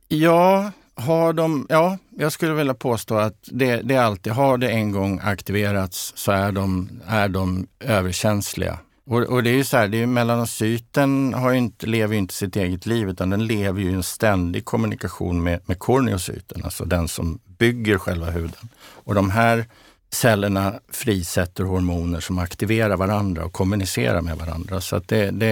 Ja, 0.08 0.72
har 0.94 1.32
de, 1.32 1.66
ja, 1.68 1.98
jag 2.18 2.32
skulle 2.32 2.52
vilja 2.52 2.74
påstå 2.74 3.16
att 3.16 3.48
det, 3.52 3.76
det 3.76 3.96
alltid, 3.96 4.32
har 4.32 4.58
det 4.58 4.70
en 4.70 4.92
gång 4.92 5.20
aktiverats 5.24 6.12
så 6.16 6.32
är 6.32 6.52
de, 6.52 6.88
är 7.06 7.28
de 7.28 7.66
överkänsliga. 7.80 8.78
Och, 9.06 9.22
och, 9.22 9.42
det 9.42 9.50
är 9.50 9.54
ju 9.54 9.64
så 9.64 9.76
här, 9.76 9.88
det 9.88 10.02
är 10.02 10.06
melanocyten 10.06 11.34
har 11.34 11.52
inte, 11.52 11.86
lever 11.86 12.14
ju 12.14 12.18
inte 12.18 12.34
sitt 12.34 12.56
eget 12.56 12.86
liv 12.86 13.08
utan 13.08 13.30
den 13.30 13.46
lever 13.46 13.80
ju 13.80 13.90
i 13.90 13.94
en 13.94 14.02
ständig 14.02 14.64
kommunikation 14.64 15.42
med, 15.42 15.60
med 15.66 15.78
korneocyten, 15.78 16.64
alltså 16.64 16.84
den 16.84 17.08
som 17.08 17.38
bygger 17.58 17.98
själva 17.98 18.30
huden. 18.30 18.68
Och 18.78 19.14
de 19.14 19.30
här 19.30 19.66
cellerna 20.10 20.74
frisätter 20.88 21.64
hormoner 21.64 22.20
som 22.20 22.38
aktiverar 22.38 22.96
varandra 22.96 23.44
och 23.44 23.52
kommunicerar 23.52 24.20
med 24.20 24.36
varandra. 24.36 24.80
Så 24.80 24.96
att 24.96 25.08
det, 25.08 25.30
det, 25.30 25.46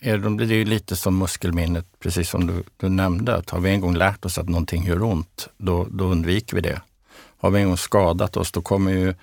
är, 0.00 0.18
de 0.18 0.36
blir 0.36 0.52
ju 0.52 0.64
lite 0.64 0.96
som 0.96 1.18
muskelminnet, 1.18 1.86
precis 1.98 2.28
som 2.28 2.46
du, 2.46 2.62
du 2.76 2.88
nämnde. 2.88 3.36
Att 3.36 3.50
har 3.50 3.60
vi 3.60 3.70
en 3.70 3.80
gång 3.80 3.96
lärt 3.96 4.24
oss 4.24 4.38
att 4.38 4.48
någonting 4.48 4.84
gör 4.84 5.02
ont, 5.02 5.48
då, 5.56 5.86
då 5.90 6.04
undviker 6.04 6.56
vi 6.56 6.60
det. 6.60 6.80
Har 7.38 7.50
vi 7.50 7.60
en 7.60 7.66
gång 7.66 7.76
skadat 7.76 8.36
oss, 8.36 8.52
då 8.52 8.62
kommer 8.62 8.92
ju 8.92 9.14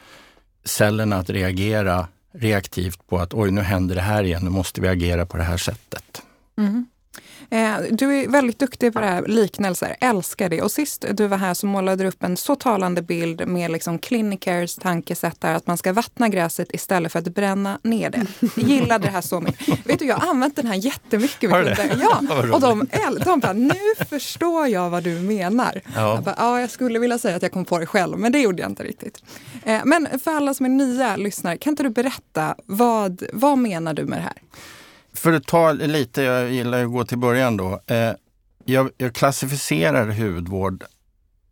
cellerna 0.63 1.16
att 1.16 1.30
reagera 1.30 2.08
reaktivt 2.31 3.07
på 3.07 3.17
att 3.19 3.33
oj, 3.33 3.51
nu 3.51 3.62
händer 3.62 3.95
det 3.95 4.01
här 4.01 4.24
igen, 4.24 4.43
nu 4.43 4.50
måste 4.50 4.81
vi 4.81 4.88
agera 4.88 5.25
på 5.25 5.38
det 5.38 5.43
här 5.43 5.57
sättet. 5.57 6.21
Mm. 6.57 6.86
Eh, 7.51 7.77
du 7.91 8.15
är 8.15 8.27
väldigt 8.27 8.60
duktig 8.60 8.94
på 8.94 9.00
det 9.00 9.06
här 9.06 9.25
liknelser, 9.27 9.96
älskar 10.00 10.50
det. 10.50 10.62
Och 10.62 10.72
sist 10.72 11.06
du 11.12 11.27
var 11.27 11.38
här 11.38 11.53
så 11.53 11.65
målade 11.65 12.03
du 12.03 12.10
upp 12.10 12.24
en 12.24 12.38
så 12.38 12.56
talande 12.56 13.01
bild 13.01 13.48
med 13.48 13.72
liksom 13.72 14.00
clinicers 14.00 14.75
tankesätt 14.75 15.41
där 15.41 15.53
att 15.53 15.68
man 15.68 15.77
ska 15.77 15.94
vattna 15.94 16.29
gräset 16.29 16.68
istället 16.74 17.12
för 17.12 17.20
att 17.20 17.27
bränna 17.27 17.79
ner 17.84 18.10
det. 18.10 18.25
Jag 18.56 18.70
gillade 18.70 19.06
det 19.06 19.12
här 19.12 19.22
så 19.22 19.41
mycket. 19.41 19.86
Vet 19.86 20.00
du, 20.00 20.06
jag 20.06 20.15
har 20.15 20.29
använt 20.29 20.56
den 20.56 20.68
här 20.68 20.75
jättemycket. 20.75 21.51
Har 21.51 21.63
du 21.63 21.65
det? 21.65 21.98
Ja, 22.01 22.22
och 22.53 22.62
de, 22.62 22.88
de 23.25 23.39
bara, 23.39 23.53
nu 23.53 24.06
förstår 24.10 24.68
jag 24.68 24.89
vad 24.89 25.03
du 25.03 25.20
menar. 25.20 25.82
Ja. 25.96 26.15
Jag, 26.15 26.24
bara, 26.24 26.36
ja, 26.38 26.62
jag 26.62 26.70
skulle 26.70 27.00
vilja 27.00 27.18
säga 27.18 27.36
att 27.36 27.41
jag 27.41 27.51
kom 27.51 27.65
på 27.65 27.79
det 27.79 27.86
själv, 27.86 28.20
men 28.20 28.32
det 28.32 28.39
gjorde 28.39 28.62
jag 28.62 28.72
inte 28.72 28.84
riktigt. 28.84 29.24
Eh, 29.65 29.82
men 29.86 30.20
för 30.24 30.32
alla 30.32 30.53
som 30.53 30.65
är 30.65 30.70
nya 30.70 31.15
lyssnare, 31.15 31.58
kan 31.58 31.72
inte 31.72 31.84
du 31.84 31.89
berätta, 31.89 32.56
vad, 32.65 33.24
vad 33.34 33.58
menar 33.58 33.94
du 33.94 34.06
med 34.06 34.18
det 34.18 34.24
här? 34.24 34.41
För 35.19 35.33
att 35.33 35.47
ta 35.47 35.71
lite, 35.71 36.21
jag 36.21 36.51
gillar 36.51 36.83
att 36.83 36.91
gå 36.91 37.05
till 37.05 37.17
början 37.17 37.57
då. 37.57 37.81
Eh, 37.88 38.11
jag, 38.65 38.89
jag 38.97 39.13
klassificerar 39.13 40.07
hudvård 40.07 40.83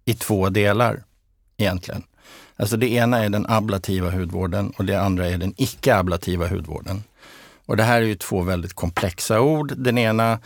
i 0.05 0.13
två 0.13 0.50
delar 0.50 1.03
egentligen. 1.57 2.03
Alltså 2.55 2.77
det 2.77 2.91
ena 2.91 3.24
är 3.24 3.29
den 3.29 3.45
ablativa 3.50 4.09
hudvården 4.09 4.69
och 4.77 4.86
det 4.86 4.95
andra 5.01 5.27
är 5.27 5.38
den 5.38 5.53
icke-ablativa 5.57 6.47
hudvården. 6.47 7.03
Och 7.65 7.77
det 7.77 7.83
här 7.83 8.01
är 8.01 8.05
ju 8.05 8.15
två 8.15 8.41
väldigt 8.41 8.74
komplexa 8.74 9.41
ord. 9.41 9.74
Den 9.77 9.97
ena 9.97 10.39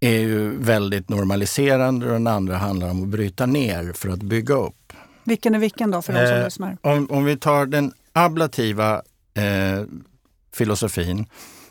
är 0.00 0.18
ju 0.18 0.56
väldigt 0.58 1.08
normaliserande 1.08 2.06
och 2.06 2.12
den 2.12 2.26
andra 2.26 2.56
handlar 2.56 2.90
om 2.90 3.02
att 3.02 3.08
bryta 3.08 3.46
ner 3.46 3.92
för 3.92 4.08
att 4.08 4.22
bygga 4.22 4.54
upp. 4.54 4.92
Vilken 5.24 5.54
är 5.54 5.58
vilken 5.58 5.90
då 5.90 6.02
för 6.02 6.12
de 6.12 6.26
som 6.26 6.36
eh, 6.36 6.44
lyssnar? 6.44 6.76
Om, 6.80 7.10
om 7.10 7.24
vi 7.24 7.36
tar 7.36 7.66
den 7.66 7.92
ablativa 8.12 9.02
eh, 9.34 9.84
filosofin, 10.52 11.26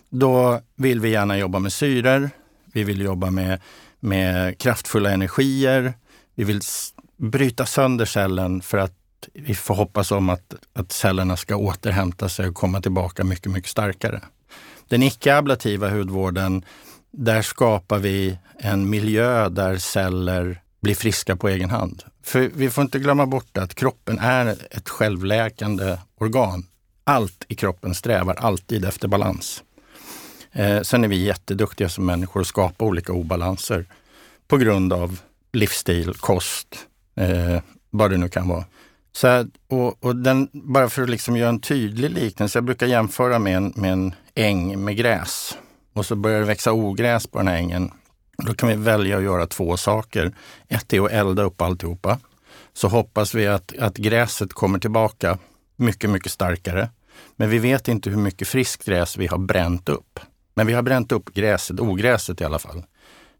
då 0.10 0.62
vill 0.76 1.00
vi 1.00 1.10
gärna 1.10 1.38
jobba 1.38 1.60
med 1.60 1.74
syror. 1.74 2.30
Vi 2.74 2.84
vill 2.84 3.02
jobba 3.02 3.32
med, 3.32 3.62
med 4.00 4.58
kraftfulla 4.58 5.12
energier. 5.12 5.94
Vi 6.36 6.44
vill 6.44 6.62
bryta 7.18 7.66
sönder 7.66 8.06
cellen 8.06 8.62
för 8.62 8.78
att 8.78 8.94
vi 9.34 9.56
får 9.56 9.76
hoppas 9.76 10.12
om 10.12 10.30
att, 10.30 10.54
att 10.74 10.92
cellerna 10.92 11.38
ska 11.38 11.56
återhämta 11.56 12.30
sig 12.30 12.48
och 12.48 12.56
komma 12.56 12.82
tillbaka 12.82 13.24
mycket, 13.24 13.52
mycket 13.52 13.70
starkare. 13.70 14.22
Den 14.88 15.04
icke-ablativa 15.04 15.90
hudvården, 15.90 16.66
där 17.12 17.42
skapar 17.42 18.00
vi 18.00 18.38
en 18.60 18.90
miljö 18.90 19.50
där 19.50 19.78
celler 19.78 20.62
blir 20.82 20.96
friska 20.96 21.36
på 21.36 21.50
egen 21.50 21.70
hand. 21.70 22.04
För 22.24 22.52
vi 22.54 22.70
får 22.70 22.82
inte 22.82 23.00
glömma 23.00 23.26
bort 23.26 23.58
att 23.58 23.76
kroppen 23.76 24.20
är 24.20 24.48
ett 24.72 24.90
självläkande 24.90 25.98
organ. 26.18 26.66
Allt 27.04 27.46
i 27.48 27.56
kroppen 27.56 27.96
strävar 27.96 28.34
alltid 28.36 28.86
efter 28.86 29.08
balans. 29.08 29.64
Eh, 30.58 30.82
sen 30.82 31.04
är 31.04 31.08
vi 31.08 31.24
jätteduktiga 31.24 31.90
som 31.90 32.06
människor 32.06 32.42
att 32.42 32.48
skapa 32.48 32.86
olika 32.86 33.14
obalanser 33.14 33.86
på 34.48 34.58
grund 34.58 34.94
av 34.94 35.20
livsstil, 35.54 36.14
kost, 36.14 36.68
eh, 37.16 37.62
vad 37.90 38.12
det 38.12 38.18
nu 38.18 38.30
kan 38.30 38.48
vara. 38.48 38.66
Så 39.12 39.28
här, 39.28 39.48
och, 39.68 40.04
och 40.04 40.16
den, 40.16 40.50
bara 40.52 40.90
för 40.90 41.04
att 41.04 41.10
liksom 41.10 41.38
göra 41.38 41.50
en 41.50 41.60
tydlig 41.60 42.10
liknelse, 42.10 42.58
jag 42.58 42.64
brukar 42.64 42.88
jämföra 42.88 43.40
med 43.40 43.58
en, 43.58 43.74
med 43.76 43.94
en 43.94 44.16
äng 44.36 44.84
med 44.84 44.98
gräs. 44.98 45.58
Och 45.94 46.06
så 46.06 46.16
börjar 46.16 46.40
det 46.40 46.46
växa 46.46 46.74
ogräs 46.74 47.28
på 47.28 47.38
den 47.38 47.48
här 47.48 47.56
ängen. 47.56 47.92
Då 48.38 48.54
kan 48.54 48.70
vi 48.70 48.76
välja 48.76 49.18
att 49.18 49.24
göra 49.24 49.48
två 49.48 49.78
saker. 49.78 50.36
Ett 50.68 50.94
är 50.94 51.06
att 51.06 51.12
elda 51.12 51.44
upp 51.44 51.62
alltihopa. 51.62 52.20
Så 52.74 52.88
hoppas 52.88 53.36
vi 53.36 53.48
att, 53.48 53.78
att 53.78 53.98
gräset 53.98 54.54
kommer 54.54 54.80
tillbaka 54.80 55.38
mycket, 55.76 56.10
mycket 56.10 56.32
starkare. 56.32 56.90
Men 57.36 57.50
vi 57.50 57.60
vet 57.60 57.88
inte 57.88 58.10
hur 58.10 58.18
mycket 58.18 58.48
friskt 58.48 58.86
gräs 58.86 59.18
vi 59.18 59.28
har 59.28 59.38
bränt 59.38 59.90
upp. 59.90 60.20
Men 60.58 60.68
vi 60.68 60.74
har 60.74 60.82
bränt 60.82 61.12
upp 61.12 61.34
gräset, 61.34 61.80
ogräset 61.80 62.42
i 62.42 62.44
alla 62.44 62.60
fall. 62.60 62.84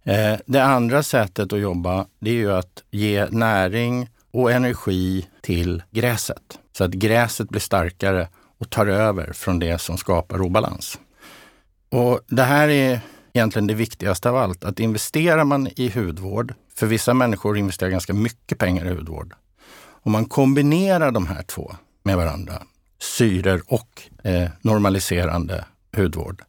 Eh, 0.04 0.40
det 0.46 0.64
andra 0.64 1.04
sättet 1.04 1.54
att 1.54 1.60
jobba, 1.60 2.06
det 2.20 2.30
är 2.30 2.34
ju 2.34 2.54
att 2.54 2.84
ge 2.92 3.26
näring 3.30 4.10
och 4.32 4.52
energi 4.52 5.28
till 5.42 5.84
gräset. 5.92 6.60
Så 6.78 6.84
att 6.84 6.92
gräset 6.92 7.50
blir 7.50 7.62
starkare 7.62 8.28
och 8.58 8.70
tar 8.70 8.88
över 8.88 9.34
från 9.34 9.60
det 9.60 9.82
som 9.82 9.98
skapar 9.98 10.42
obalans. 10.42 11.00
Och 11.90 12.20
det 12.28 12.44
här 12.44 12.68
är 12.70 13.00
egentligen 13.34 13.68
det 13.68 13.74
viktigaste 13.74 14.30
av 14.30 14.36
allt. 14.36 14.64
Att 14.64 14.80
investerar 14.80 15.44
man 15.44 15.68
i 15.76 15.90
hudvård, 15.90 16.54
för 16.76 16.88
vissa 16.88 17.14
människor 17.14 17.58
investerar 17.58 17.90
ganska 17.90 18.14
mycket 18.14 18.58
pengar 18.58 18.86
i 18.86 18.90
hudvård. 18.90 19.34
Om 19.88 20.12
man 20.12 20.26
kombinerar 20.26 21.12
de 21.12 21.28
här 21.28 21.44
två 21.44 21.76
med 22.04 22.18
varandra, 22.18 22.54
syror 23.00 23.62
och 23.68 24.02
eh, 24.24 24.50
normaliserande 24.62 25.66
hudvård, 25.96 26.44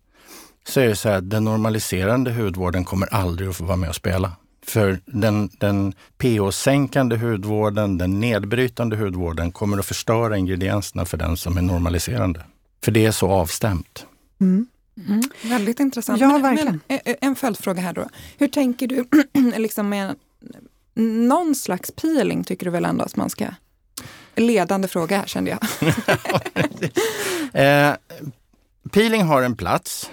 så 0.68 0.80
är 0.80 0.88
det 0.88 0.96
så 0.96 1.08
här, 1.08 1.20
den 1.20 1.44
normaliserande 1.44 2.32
hudvården 2.32 2.84
kommer 2.84 3.14
aldrig 3.14 3.48
att 3.48 3.56
få 3.56 3.64
vara 3.64 3.76
med 3.76 3.88
och 3.88 3.94
spela. 3.94 4.32
För 4.66 5.00
den, 5.06 5.50
den 5.58 5.92
pH-sänkande 6.18 7.16
hudvården, 7.16 7.98
den 7.98 8.20
nedbrytande 8.20 8.96
hudvården 8.96 9.52
kommer 9.52 9.78
att 9.78 9.86
förstöra 9.86 10.36
ingredienserna 10.36 11.04
för 11.04 11.16
den 11.16 11.36
som 11.36 11.56
är 11.56 11.62
normaliserande. 11.62 12.40
För 12.84 12.92
det 12.92 13.06
är 13.06 13.10
så 13.10 13.30
avstämt. 13.30 14.06
Mm. 14.40 14.66
Mm. 15.08 15.22
Väldigt 15.42 15.80
intressant. 15.80 16.20
Ja, 16.20 16.28
men, 16.28 16.42
verkligen. 16.42 16.80
Men, 16.88 16.98
eh, 17.04 17.12
eh, 17.12 17.16
en 17.20 17.36
följdfråga 17.36 17.80
här 17.80 17.92
då. 17.92 18.08
Hur 18.38 18.48
tänker 18.48 18.86
du 18.86 19.04
liksom 19.56 19.88
med 19.88 20.16
någon 21.28 21.54
slags 21.54 21.90
peeling 21.90 22.44
tycker 22.44 22.64
du 22.64 22.70
väl 22.70 22.84
ändå 22.84 23.04
att 23.04 23.16
man 23.16 23.30
ska... 23.30 23.46
Ledande 24.36 24.88
fråga 24.88 25.16
här 25.16 25.26
kände 25.26 25.50
jag. 25.50 25.60
eh, 27.90 27.96
peeling 28.90 29.22
har 29.22 29.42
en 29.42 29.56
plats. 29.56 30.10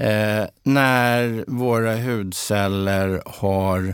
Eh, 0.00 0.46
när 0.62 1.44
våra 1.46 1.96
hudceller 1.96 3.22
har 3.26 3.88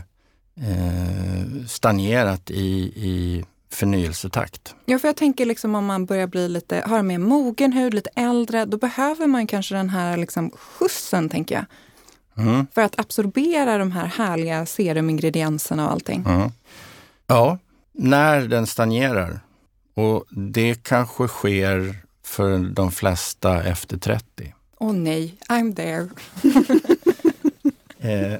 eh, 0.60 1.66
stagnerat 1.68 2.50
i, 2.50 2.92
i 2.96 3.44
förnyelsetakt. 3.70 4.74
Ja, 4.84 4.98
för 4.98 5.08
jag 5.08 5.16
tänker 5.16 5.46
liksom 5.46 5.74
om 5.74 5.86
man 5.86 6.06
börjar 6.06 6.26
bli 6.26 6.48
lite, 6.48 6.82
har 6.86 7.02
mer 7.02 7.18
mogen 7.18 7.72
hud, 7.72 7.94
lite 7.94 8.10
äldre, 8.14 8.64
då 8.64 8.76
behöver 8.76 9.26
man 9.26 9.46
kanske 9.46 9.74
den 9.74 9.90
här 9.90 10.16
liksom 10.16 10.50
skjutsen, 10.50 11.28
tänker 11.28 11.54
jag. 11.54 11.64
Mm. 12.46 12.66
För 12.74 12.82
att 12.82 13.00
absorbera 13.00 13.78
de 13.78 13.92
här 13.92 14.06
härliga 14.06 14.66
serumingredienserna 14.66 15.86
och 15.86 15.92
allting. 15.92 16.24
Mm. 16.28 16.50
Ja, 17.26 17.58
när 17.92 18.40
den 18.40 18.66
stagnerar. 18.66 19.40
Och 19.94 20.24
det 20.30 20.82
kanske 20.82 21.28
sker 21.28 21.96
för 22.24 22.58
de 22.58 22.92
flesta 22.92 23.64
efter 23.64 23.98
30. 23.98 24.52
Åh 24.78 24.90
oh, 24.90 24.94
nej, 24.94 25.34
I'm 25.48 25.74
there. 25.74 26.08
eh, 28.32 28.38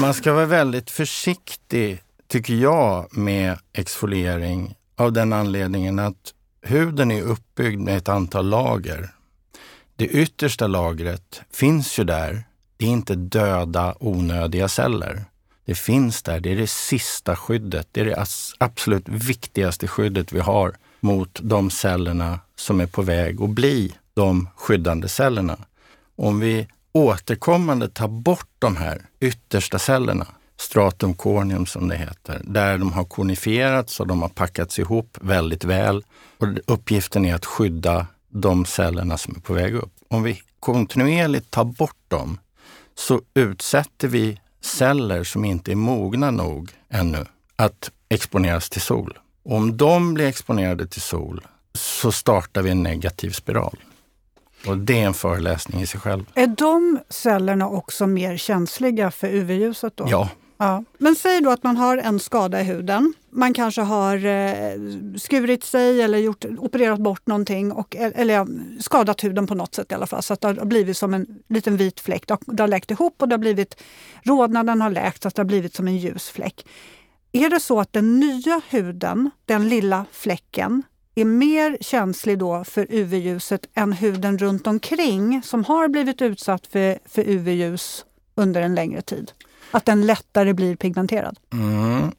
man 0.00 0.14
ska 0.14 0.32
vara 0.32 0.46
väldigt 0.46 0.90
försiktig, 0.90 2.02
tycker 2.28 2.54
jag, 2.54 3.16
med 3.16 3.58
exfoliering 3.72 4.74
av 4.96 5.12
den 5.12 5.32
anledningen 5.32 5.98
att 5.98 6.34
huden 6.62 7.10
är 7.10 7.22
uppbyggd 7.22 7.80
med 7.80 7.96
ett 7.96 8.08
antal 8.08 8.48
lager. 8.48 9.10
Det 9.96 10.06
yttersta 10.06 10.66
lagret 10.66 11.42
finns 11.50 11.98
ju 11.98 12.04
där. 12.04 12.44
Det 12.76 12.84
är 12.86 12.90
inte 12.90 13.14
döda, 13.14 13.94
onödiga 14.00 14.68
celler. 14.68 15.24
Det 15.64 15.74
finns 15.74 16.22
där. 16.22 16.40
Det 16.40 16.52
är 16.52 16.56
det 16.56 16.70
sista 16.70 17.36
skyddet. 17.36 17.88
Det 17.92 18.00
är 18.00 18.04
det 18.04 18.26
absolut 18.58 19.08
viktigaste 19.08 19.88
skyddet 19.88 20.32
vi 20.32 20.40
har 20.40 20.76
mot 21.00 21.40
de 21.42 21.70
cellerna 21.70 22.40
som 22.56 22.80
är 22.80 22.86
på 22.86 23.02
väg 23.02 23.42
att 23.42 23.50
bli 23.50 23.94
de 24.14 24.48
skyddande 24.56 25.08
cellerna. 25.08 25.58
Om 26.16 26.40
vi 26.40 26.68
återkommande 26.92 27.88
tar 27.88 28.08
bort 28.08 28.50
de 28.58 28.76
här 28.76 29.06
yttersta 29.20 29.78
cellerna, 29.78 30.26
stratum 30.56 31.14
corneum 31.14 31.66
som 31.66 31.88
det 31.88 31.96
heter, 31.96 32.40
där 32.44 32.78
de 32.78 32.92
har 32.92 33.04
konifierats 33.04 34.00
och 34.00 34.06
de 34.06 34.22
har 34.22 34.28
packats 34.28 34.78
ihop 34.78 35.18
väldigt 35.20 35.64
väl. 35.64 36.04
Och 36.38 36.48
uppgiften 36.66 37.24
är 37.24 37.34
att 37.34 37.46
skydda 37.46 38.06
de 38.28 38.64
cellerna 38.64 39.18
som 39.18 39.36
är 39.36 39.40
på 39.40 39.52
väg 39.52 39.74
upp. 39.74 39.92
Om 40.08 40.22
vi 40.22 40.42
kontinuerligt 40.60 41.50
tar 41.50 41.64
bort 41.64 42.04
dem 42.08 42.38
så 42.94 43.20
utsätter 43.34 44.08
vi 44.08 44.40
celler 44.60 45.24
som 45.24 45.44
inte 45.44 45.72
är 45.72 45.76
mogna 45.76 46.30
nog 46.30 46.70
ännu 46.90 47.26
att 47.56 47.90
exponeras 48.08 48.70
till 48.70 48.80
sol. 48.80 49.18
Om 49.44 49.76
de 49.76 50.14
blir 50.14 50.26
exponerade 50.26 50.86
till 50.86 51.02
sol 51.02 51.46
så 51.74 52.12
startar 52.12 52.62
vi 52.62 52.70
en 52.70 52.82
negativ 52.82 53.30
spiral. 53.30 53.78
Och 54.66 54.78
det 54.78 55.00
är 55.00 55.06
en 55.06 55.14
föreläsning 55.14 55.80
i 55.80 55.86
sig 55.86 56.00
själv. 56.00 56.24
Är 56.34 56.46
de 56.46 56.98
cellerna 57.08 57.68
också 57.68 58.06
mer 58.06 58.36
känsliga 58.36 59.10
för 59.10 59.28
UV-ljuset 59.28 59.96
då? 59.96 60.06
Ja. 60.08 60.28
ja. 60.58 60.84
Men 60.98 61.14
säg 61.14 61.40
då 61.40 61.50
att 61.50 61.62
man 61.62 61.76
har 61.76 61.96
en 61.98 62.20
skada 62.20 62.60
i 62.60 62.64
huden. 62.64 63.14
Man 63.30 63.54
kanske 63.54 63.80
har 63.80 64.26
eh, 64.26 64.72
skurit 65.16 65.64
sig 65.64 66.02
eller 66.02 66.18
gjort, 66.18 66.44
opererat 66.58 67.00
bort 67.00 67.26
någonting, 67.26 67.72
och, 67.72 67.96
eller 67.96 68.34
ja, 68.34 68.46
skadat 68.80 69.24
huden 69.24 69.46
på 69.46 69.54
något 69.54 69.74
sätt 69.74 69.92
i 69.92 69.94
alla 69.94 70.06
fall. 70.06 70.22
Så 70.22 70.34
att 70.34 70.40
det 70.40 70.48
har 70.48 70.64
blivit 70.64 70.96
som 70.96 71.14
en 71.14 71.26
liten 71.48 71.76
vit 71.76 72.00
fläck. 72.00 72.24
Det 72.46 72.62
har 72.62 72.68
läkt 72.68 72.90
ihop 72.90 73.22
och 73.22 73.28
det 73.28 73.32
har 73.32 73.38
blivit, 73.38 73.82
rodnaden 74.22 74.80
har 74.80 74.90
läkt 74.90 75.22
så 75.22 75.28
att 75.28 75.34
det 75.34 75.40
har 75.42 75.46
blivit 75.46 75.74
som 75.74 75.88
en 75.88 75.96
ljus 75.96 76.28
fläck. 76.30 76.66
Är 77.32 77.50
det 77.50 77.60
så 77.60 77.80
att 77.80 77.92
den 77.92 78.20
nya 78.20 78.60
huden, 78.68 79.30
den 79.44 79.68
lilla 79.68 80.04
fläcken, 80.12 80.82
är 81.14 81.24
mer 81.24 81.78
känslig 81.80 82.38
då 82.38 82.64
för 82.64 82.86
UV-ljuset 82.90 83.66
än 83.74 83.92
huden 83.92 84.38
runt 84.38 84.66
omkring 84.66 85.42
som 85.42 85.64
har 85.64 85.88
blivit 85.88 86.22
utsatt 86.22 86.66
för, 86.66 86.98
för 87.04 87.22
UV-ljus 87.22 88.04
under 88.34 88.62
en 88.62 88.74
längre 88.74 89.02
tid. 89.02 89.32
Att 89.70 89.84
den 89.84 90.06
lättare 90.06 90.52
blir 90.52 90.76
pigmenterad. 90.76 91.38
Mm. 91.52 92.12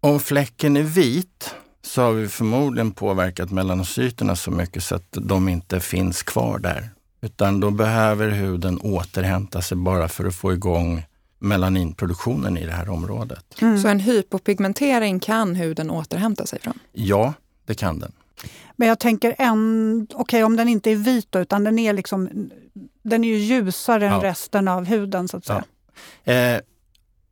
Om 0.00 0.20
fläcken 0.20 0.76
är 0.76 0.82
vit 0.82 1.54
så 1.82 2.02
har 2.02 2.12
vi 2.12 2.28
förmodligen 2.28 2.90
påverkat 2.90 3.50
melanocyterna 3.50 4.36
så 4.36 4.50
mycket 4.50 4.82
så 4.82 4.94
att 4.94 5.08
de 5.10 5.48
inte 5.48 5.80
finns 5.80 6.22
kvar 6.22 6.58
där. 6.58 6.90
Utan 7.20 7.60
då 7.60 7.70
behöver 7.70 8.30
huden 8.30 8.80
återhämta 8.80 9.62
sig 9.62 9.76
bara 9.76 10.08
för 10.08 10.24
att 10.24 10.34
få 10.34 10.52
igång 10.52 11.02
melaninproduktionen 11.38 12.58
i 12.58 12.66
det 12.66 12.72
här 12.72 12.88
området. 12.88 13.62
Mm. 13.62 13.78
Så 13.78 13.88
en 13.88 14.00
hypopigmentering 14.00 15.20
kan 15.20 15.54
huden 15.54 15.90
återhämta 15.90 16.46
sig 16.46 16.60
från? 16.60 16.78
Ja, 16.92 17.34
det 17.66 17.74
kan 17.74 17.98
den. 17.98 18.12
Men 18.76 18.88
jag 18.88 18.98
tänker, 18.98 19.30
okej 19.32 20.16
okay, 20.16 20.42
om 20.42 20.56
den 20.56 20.68
inte 20.68 20.90
är 20.90 20.96
vit 20.96 21.26
då, 21.30 21.38
utan 21.38 21.64
den 21.64 21.78
är 21.78 21.92
liksom 21.92 22.50
Den 23.02 23.24
är 23.24 23.28
ju 23.28 23.36
ljusare 23.36 24.06
än 24.06 24.12
Ja. 24.12 24.22
resten 24.22 24.68
av 24.68 24.84
huden 24.84 25.28
så 25.28 25.36
att 25.36 25.44
säga. 25.46 25.64
Eh, 26.24 26.60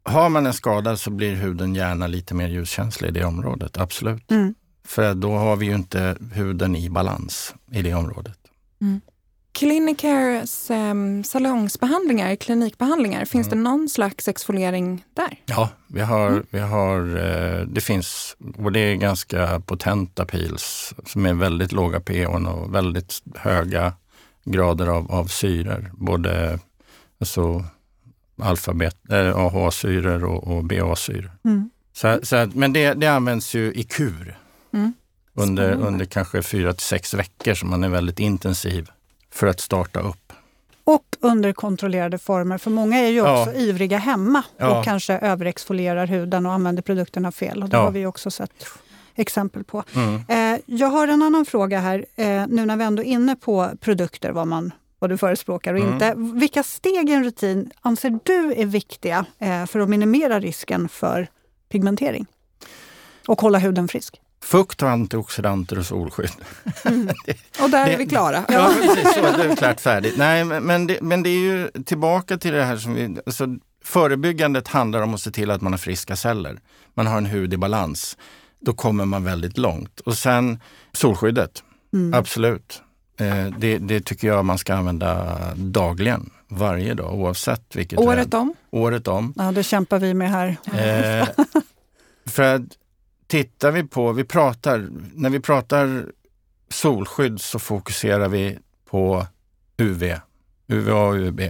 har 0.02 0.28
man 0.28 0.46
en 0.46 0.54
skada 0.54 0.96
så 0.96 1.10
blir 1.10 1.34
huden 1.34 1.74
gärna 1.74 2.06
lite 2.06 2.34
mer 2.34 2.48
ljuskänslig 2.48 3.08
i 3.08 3.12
det 3.12 3.24
området, 3.24 3.78
absolut. 3.78 4.30
Mm. 4.30 4.54
För 4.84 5.14
då 5.14 5.32
har 5.32 5.56
vi 5.56 5.66
ju 5.66 5.74
inte 5.74 6.16
huden 6.32 6.76
i 6.76 6.90
balans 6.90 7.54
i 7.72 7.82
det 7.82 7.94
området. 7.94 8.38
Clinicares 9.56 10.70
um, 10.70 11.24
salongsbehandlingar, 11.24 12.36
klinikbehandlingar, 12.36 13.24
finns 13.24 13.48
det 13.48 13.56
någon 13.56 13.88
slags 13.88 14.28
exfoliering 14.28 15.04
där? 15.14 15.40
Ja, 15.46 15.68
vi 15.86 16.00
har, 16.00 16.42
vi 16.50 16.58
har, 16.58 17.16
eh, 17.16 17.66
det 17.66 17.80
finns, 17.80 18.36
och 18.58 18.72
det 18.72 18.80
är 18.80 18.94
ganska 18.94 19.60
potenta 19.60 20.24
pils 20.24 20.94
som 21.06 21.26
är 21.26 21.34
väldigt 21.34 21.72
låga 21.72 22.00
pH 22.00 22.26
och 22.26 22.74
väldigt 22.74 23.22
höga 23.34 23.92
grader 24.44 24.86
av, 24.86 25.12
av 25.12 25.26
syror. 25.26 25.90
Både 25.94 26.58
alltså, 27.20 27.64
alfabet, 28.42 29.10
äh, 29.10 29.36
AHA-syror 29.36 30.24
och, 30.24 30.56
och 30.56 30.64
BA-syror. 30.64 31.32
Mm. 31.44 31.70
Så, 31.92 32.18
så, 32.22 32.50
men 32.54 32.72
det, 32.72 32.94
det 32.94 33.06
används 33.06 33.54
ju 33.54 33.72
i 33.72 33.82
kur 33.82 34.38
Mm. 34.72 34.92
under, 35.34 35.72
under 35.72 36.04
kanske 36.04 36.42
fyra 36.42 36.72
till 36.72 36.86
sex 36.86 37.14
veckor 37.14 37.54
som 37.54 37.70
man 37.70 37.84
är 37.84 37.88
väldigt 37.88 38.18
intensiv 38.18 38.90
för 39.36 39.46
att 39.46 39.60
starta 39.60 40.00
upp. 40.00 40.32
Och 40.84 41.04
under 41.20 41.52
kontrollerade 41.52 42.18
former, 42.18 42.58
för 42.58 42.70
många 42.70 42.98
är 42.98 43.08
ju 43.08 43.16
Ja. 43.16 43.40
också 43.42 43.54
ivriga 43.54 43.98
hemma 43.98 44.42
Ja. 44.56 44.78
och 44.78 44.84
kanske 44.84 45.14
överexfolierar 45.18 46.06
huden 46.06 46.46
och 46.46 46.52
använder 46.52 46.82
produkterna 46.82 47.32
fel. 47.32 47.62
Och 47.62 47.68
det 47.68 47.76
Ja. 47.76 47.82
har 47.82 47.90
vi 47.90 48.06
också 48.06 48.30
sett 48.30 48.66
exempel 49.14 49.64
på. 49.64 49.84
Mm. 49.94 50.20
Eh, 50.54 50.60
jag 50.66 50.88
har 50.88 51.08
en 51.08 51.22
annan 51.22 51.44
fråga 51.44 51.78
här, 51.80 52.04
eh, 52.16 52.46
nu 52.48 52.66
när 52.66 52.76
vi 52.76 52.84
ändå 52.84 53.02
är 53.02 53.06
inne 53.06 53.36
på 53.36 53.70
produkter, 53.80 54.30
vad 54.32 54.46
man 54.46 54.72
vad 54.98 55.10
du 55.10 55.18
förespråkar 55.18 55.74
och 55.74 55.80
Mm. 55.80 55.92
inte. 55.92 56.14
Vilka 56.16 56.62
steg 56.62 57.10
i 57.10 57.12
en 57.12 57.24
rutin 57.24 57.70
anser 57.80 58.18
du 58.24 58.54
är 58.56 58.66
viktiga 58.66 59.24
eh, 59.38 59.66
för 59.66 59.80
att 59.80 59.88
minimera 59.88 60.40
risken 60.40 60.88
för 60.88 61.28
pigmentering? 61.68 62.26
Och 63.28 63.40
hålla 63.40 63.58
huden 63.58 63.88
frisk? 63.88 64.20
Fukt 64.46 64.82
och 64.82 64.90
antioxidanter 64.90 65.78
och 65.78 65.86
solskydd. 65.86 66.30
Och 67.62 67.70
där 67.70 67.86
Det- 67.86 67.92
är 67.92 67.96
vi 67.98 68.06
klara. 68.06 68.44
Ja, 68.48 68.72
precis. 68.82 69.14
Så, 69.14 69.20
det 69.20 69.44
är 69.44 69.56
klart 69.62 69.80
färdigt. 69.80 70.14
Nej, 70.18 70.44
men, 70.44 70.62
men, 70.62 70.86
det, 70.86 70.98
men 71.02 71.22
det 71.22 71.30
är 71.30 71.38
ju 71.38 71.70
tillbaka 71.84 72.38
till 72.38 72.52
det 72.52 72.64
här 72.64 72.76
som 72.76 72.94
vi... 72.94 73.16
Alltså, 73.26 73.46
förebyggandet 73.84 74.68
handlar 74.68 75.02
om 75.02 75.14
att 75.14 75.20
se 75.20 75.30
till 75.30 75.50
att 75.50 75.60
man 75.60 75.72
har 75.72 75.78
friska 75.78 76.16
celler. 76.16 76.60
Man 76.94 77.06
har 77.06 77.18
en 77.18 77.26
hud 77.26 77.54
i 77.54 77.56
balans. 77.56 78.16
Då 78.60 78.72
kommer 78.72 79.04
man 79.04 79.24
väldigt 79.24 79.58
långt. 79.58 80.00
Och 80.00 80.16
sen 80.18 80.60
solskyddet, 80.92 81.62
Mm. 81.92 82.14
absolut. 82.18 82.82
Eh, 83.20 83.46
det, 83.58 83.78
det 83.78 84.00
tycker 84.00 84.28
jag 84.28 84.44
man 84.44 84.58
ska 84.58 84.74
använda 84.74 85.38
dagligen, 85.56 86.30
varje 86.48 86.94
dag, 86.94 87.14
oavsett 87.14 87.76
vilket 87.76 87.98
Året 87.98 88.18
väder. 88.18 88.38
om. 88.38 88.54
Året 88.70 89.08
om. 89.08 89.34
Ja, 89.36 89.52
det 89.52 89.62
kämpar 89.62 89.98
vi 89.98 90.14
med 90.14 90.30
här. 90.30 90.56
Eh, 90.64 91.28
för 92.26 92.42
att 92.54 92.62
tittar 93.26 93.70
vi 93.70 93.84
på, 93.84 94.12
vi 94.12 94.24
pratar, 94.24 94.88
när 95.14 95.30
vi 95.30 95.40
pratar 95.40 96.06
solskydd 96.68 97.40
så 97.40 97.58
fokuserar 97.58 98.28
vi 98.28 98.58
på 98.90 99.26
UV, 99.76 100.14
UVA 100.68 101.06
och 101.06 101.14
UVB. 101.14 101.40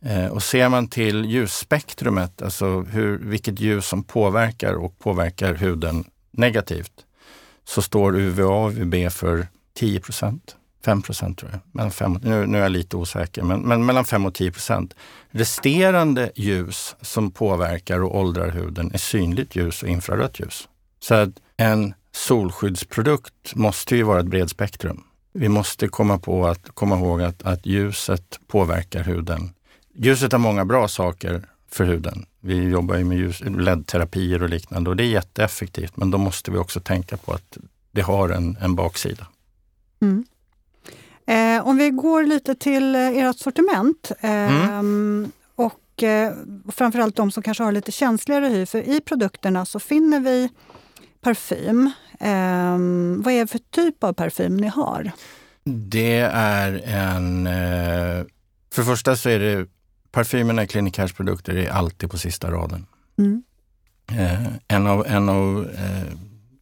Eh, 0.00 0.26
och 0.26 0.42
ser 0.42 0.68
man 0.68 0.88
till 0.88 1.24
ljusspektrumet, 1.24 2.42
alltså 2.42 2.80
hur, 2.80 3.18
vilket 3.18 3.60
ljus 3.60 3.86
som 3.86 4.04
påverkar 4.04 4.74
och 4.74 4.98
påverkar 4.98 5.54
huden 5.54 6.04
negativt, 6.30 6.92
så 7.64 7.82
står 7.82 8.18
UVA 8.18 8.46
och 8.46 8.70
UVB 8.70 9.12
för 9.12 9.48
10 9.74 10.00
procent. 10.00 10.56
5 10.84 11.02
procent 11.02 11.38
tror 11.38 11.50
jag. 11.50 11.60
Men 11.72 11.90
fem, 11.90 12.18
nu, 12.22 12.46
nu 12.46 12.58
är 12.58 12.62
jag 12.62 12.72
lite 12.72 12.96
osäker, 12.96 13.42
men, 13.42 13.60
men 13.60 13.86
mellan 13.86 14.04
5 14.04 14.26
och 14.26 14.34
10 14.34 14.52
procent. 14.52 14.94
Resterande 15.30 16.30
ljus 16.34 16.96
som 17.00 17.30
påverkar 17.30 18.02
och 18.02 18.16
åldrar 18.18 18.50
huden 18.50 18.90
är 18.94 18.98
synligt 18.98 19.56
ljus 19.56 19.82
och 19.82 19.88
infrarött 19.88 20.40
ljus. 20.40 20.68
Så 21.00 21.14
att 21.14 21.30
en 21.56 21.94
solskyddsprodukt 22.12 23.54
måste 23.54 23.96
ju 23.96 24.02
vara 24.02 24.20
ett 24.20 24.26
bredspektrum. 24.26 25.04
Vi 25.32 25.48
måste 25.48 25.88
komma 25.88 26.18
på 26.18 26.46
att 26.46 26.68
komma 26.74 26.96
ihåg 26.96 27.22
att, 27.22 27.42
att 27.42 27.66
ljuset 27.66 28.40
påverkar 28.46 29.02
huden. 29.02 29.50
Ljuset 29.94 30.32
har 30.32 30.38
många 30.38 30.64
bra 30.64 30.88
saker 30.88 31.42
för 31.70 31.84
huden. 31.84 32.26
Vi 32.40 32.68
jobbar 32.68 32.96
ju 32.96 33.04
med 33.04 33.18
ljus, 33.18 33.40
LED-terapier 33.40 34.42
och 34.42 34.48
liknande 34.48 34.90
och 34.90 34.96
det 34.96 35.04
är 35.04 35.08
jätteeffektivt. 35.08 35.96
Men 35.96 36.10
då 36.10 36.18
måste 36.18 36.50
vi 36.50 36.58
också 36.58 36.80
tänka 36.80 37.16
på 37.16 37.32
att 37.32 37.58
det 37.90 38.00
har 38.00 38.28
en, 38.28 38.56
en 38.60 38.74
baksida. 38.74 39.26
Mm. 40.00 40.24
Eh, 41.26 41.66
om 41.66 41.76
vi 41.76 41.90
går 41.90 42.22
lite 42.22 42.54
till 42.54 42.94
eh, 42.94 43.00
ert 43.00 43.38
sortiment 43.38 44.12
eh, 44.20 44.30
Mm. 44.30 45.32
och 45.54 46.02
eh, 46.02 46.32
framförallt 46.72 47.16
de 47.16 47.30
som 47.30 47.42
kanske 47.42 47.64
har 47.64 47.72
lite 47.72 47.92
känsligare 47.92 48.46
hy. 48.46 48.66
För 48.66 48.88
i 48.88 49.00
produkterna 49.00 49.66
så 49.66 49.80
finner 49.80 50.20
vi 50.20 50.48
parfym. 51.20 51.90
Eh, 52.20 52.78
vad 53.24 53.34
är 53.34 53.40
det 53.40 53.46
för 53.46 53.60
typ 53.70 54.04
av 54.04 54.12
parfym 54.12 54.56
ni 54.56 54.66
har? 54.66 55.12
Det 55.64 56.20
är 56.32 56.82
en... 56.84 57.46
Eh, 57.46 58.24
för 58.72 58.82
det 58.82 58.86
första 58.86 59.16
så 59.16 59.28
är 59.28 59.38
det 59.38 59.66
parfymerna 60.10 60.62
i 60.62 60.66
Clinic 60.66 61.12
produkter 61.16 61.56
är 61.56 61.70
alltid 61.70 62.10
på 62.10 62.18
sista 62.18 62.50
raden. 62.50 62.86
Mm. 63.18 63.42
Eh, 64.12 64.46
en 64.68 64.86
av, 64.86 65.06
en 65.06 65.28
av 65.28 65.68
eh, 65.74 66.12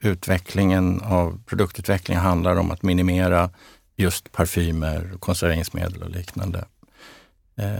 utvecklingen 0.01 1.01
av 1.01 1.41
produktutvecklingen 1.47 2.23
handlar 2.23 2.57
om 2.57 2.71
att 2.71 2.83
minimera 2.83 3.51
just 3.97 4.33
parfymer, 4.33 5.13
konserveringsmedel 5.19 6.03
och 6.03 6.11
liknande. 6.11 6.65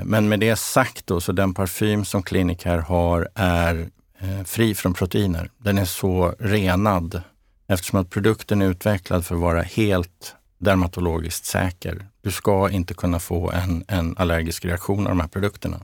Men 0.05 0.29
med 0.29 0.41
det 0.41 0.57
sagt 0.57 1.07
då, 1.07 1.21
så 1.21 1.33
den 1.33 1.55
parfym 1.55 2.05
som 2.05 2.23
Clinic 2.23 2.65
har 2.65 3.29
är 3.35 3.91
Eh, 4.19 4.45
fri 4.45 4.75
från 4.75 4.95
proteiner. 4.95 5.51
Den 5.59 5.79
är 5.79 5.85
så 5.85 6.35
renad 6.39 7.23
eftersom 7.69 8.01
att 8.01 8.11
produkten 8.11 8.63
är 8.63 8.67
utvecklad 8.67 9.27
för 9.27 9.35
att 9.35 9.41
vara 9.41 9.63
helt 9.63 10.35
dermatologiskt 10.59 11.45
säker. 11.45 12.07
Du 12.23 12.31
ska 12.31 12.71
inte 12.71 12.95
kunna 12.95 13.19
få 13.19 13.51
en, 13.51 13.85
en 13.89 14.17
allergisk 14.17 14.65
reaktion 14.65 15.07
av 15.07 15.09
de 15.09 15.21
här 15.21 15.29
produkterna. 15.29 15.81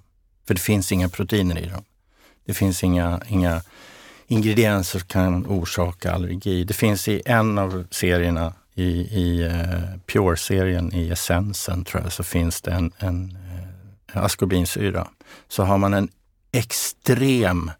För 0.47 0.55
det 0.55 0.61
finns 0.61 0.92
inga 0.92 1.09
proteiner 1.09 1.59
i 1.59 1.66
dem. 1.66 1.85
Det 2.47 2.55
finns 2.55 2.85
inga, 2.85 3.21
inga 3.29 3.62
ingredienser 4.27 4.99
som 4.99 5.09
kan 5.09 5.47
orsaka 5.47 6.12
allergi. 6.12 6.64
Det 6.64 6.75
finns 6.75 7.09
i 7.09 7.23
en 7.25 7.59
av 7.59 7.85
serierna, 7.90 8.55
i, 8.75 8.88
i 9.21 9.45
uh, 9.45 9.99
Pure-serien, 10.07 10.95
i 10.95 11.11
essensen 11.11 11.85
tror 11.85 12.03
jag, 12.03 12.12
så 12.12 12.23
finns 12.23 12.61
det 12.62 12.71
en, 12.71 12.92
en 12.99 13.37
eh, 13.37 14.16
uh, 14.16 14.25
askorbinsyra. 14.25 15.09
Så 15.49 15.62
har 15.62 15.79
man 15.79 15.95
en 15.95 16.09
extrem 16.53 17.71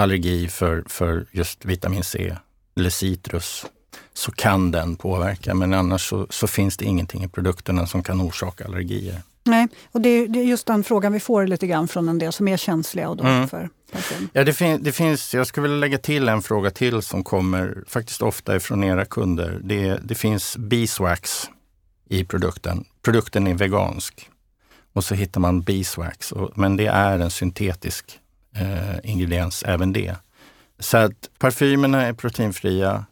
allergi 0.00 0.48
för, 0.48 0.84
för 0.86 1.26
just 1.30 1.64
vitamin 1.64 2.04
C 2.04 2.36
eller 2.76 2.90
citrus 2.90 3.66
så 4.12 4.32
kan 4.32 4.70
den 4.70 4.96
påverka. 4.96 5.54
Men 5.54 5.74
annars 5.74 6.08
så, 6.08 6.26
så 6.30 6.46
finns 6.46 6.76
det 6.76 6.84
ingenting 6.84 7.24
i 7.24 7.28
produkterna 7.28 7.86
som 7.86 8.02
kan 8.02 8.20
orsaka 8.20 8.64
allergier. 8.64 9.22
Nej, 9.44 9.68
och 9.92 10.00
det 10.00 10.08
är, 10.08 10.28
det 10.28 10.38
är 10.38 10.44
just 10.44 10.66
den 10.66 10.84
frågan 10.84 11.12
vi 11.12 11.20
får 11.20 11.46
lite 11.46 11.66
grann 11.66 11.88
från 11.88 12.08
en 12.08 12.18
del 12.18 12.32
som 12.32 12.48
är 12.48 12.56
känsliga 12.56 13.08
och 13.08 13.16
då 13.16 13.24
Mm. 13.24 13.48
för 13.48 13.68
parfym. 13.92 14.28
Ja, 14.32 14.44
det, 14.44 14.52
fin- 14.52 14.82
det 14.82 14.92
finns, 14.92 15.34
jag 15.34 15.46
skulle 15.46 15.62
vilja 15.62 15.76
lägga 15.80 15.98
till 15.98 16.28
en 16.28 16.42
fråga 16.42 16.70
till 16.70 17.02
som 17.02 17.24
kommer 17.24 17.84
faktiskt 17.86 18.22
ofta 18.22 18.56
ifrån 18.56 18.84
era 18.84 19.04
kunder. 19.04 19.60
Det, 19.64 19.98
det 20.04 20.14
finns 20.14 20.56
beeswax 20.56 21.50
i 22.08 22.24
produkten. 22.24 22.84
Produkten 23.02 23.46
är 23.46 23.54
vegansk 23.54 24.28
och 24.92 25.04
så 25.04 25.14
hittar 25.14 25.40
man 25.40 25.62
beeswax, 25.62 26.32
och, 26.32 26.58
men 26.58 26.76
det 26.76 26.86
är 26.86 27.18
en 27.18 27.30
syntetisk 27.30 28.19
eh, 28.56 29.10
ingrediens 29.10 29.62
även 29.66 29.92
det. 29.92 30.16
Så 30.78 30.96
att 30.96 31.30
parfymerna 31.38 32.06
är 32.06 32.12
proteinfria. 32.12 33.04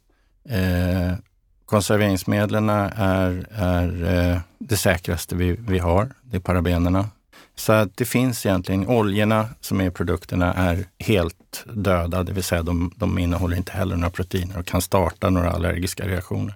Eh, 0.48 1.12
konserveringsmedlen 1.66 2.68
är, 2.68 3.46
är 3.50 4.04
eh, 4.04 4.40
det 4.58 4.76
säkraste 4.76 5.36
vi, 5.36 5.56
vi 5.60 5.78
har. 5.78 6.10
Det 6.22 6.36
är 6.36 6.40
parabenerna. 6.40 7.08
Så 7.54 7.72
att 7.72 7.96
det 7.96 8.04
finns 8.04 8.46
egentligen, 8.46 8.88
oljorna 8.88 9.48
som 9.60 9.80
är 9.80 9.84
i 9.84 9.90
produkterna 9.90 10.54
är 10.54 10.84
helt 10.98 11.64
döda, 11.74 12.22
det 12.22 12.32
vill 12.32 12.44
säga 12.44 12.62
de, 12.62 12.92
de 12.96 13.18
innehåller 13.18 13.56
inte 13.56 13.72
heller 13.72 13.96
några 13.96 14.10
proteiner 14.10 14.58
och 14.58 14.66
kan 14.66 14.82
starta 14.82 15.30
några 15.30 15.50
allergiska 15.50 16.06
reaktioner. 16.06 16.54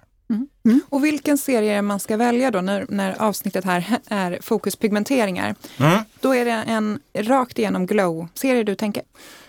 Och 0.88 1.04
vilken 1.04 1.38
serie 1.38 1.82
man 1.82 2.00
ska 2.00 2.16
välja 2.16 2.50
då 2.50 2.60
när, 2.60 2.86
när 2.88 3.22
avsnittet 3.22 3.64
här 3.64 3.98
är 4.06 4.38
fokus 4.42 4.76
pigmenteringar. 4.76 5.54
Mm. 5.78 5.98
Då 6.20 6.34
är 6.34 6.44
det 6.44 6.50
en 6.50 7.00
rakt 7.14 7.58
igenom 7.58 7.86
glow-serie 7.86 8.62
du 8.64 8.74
tänker? 8.74 9.02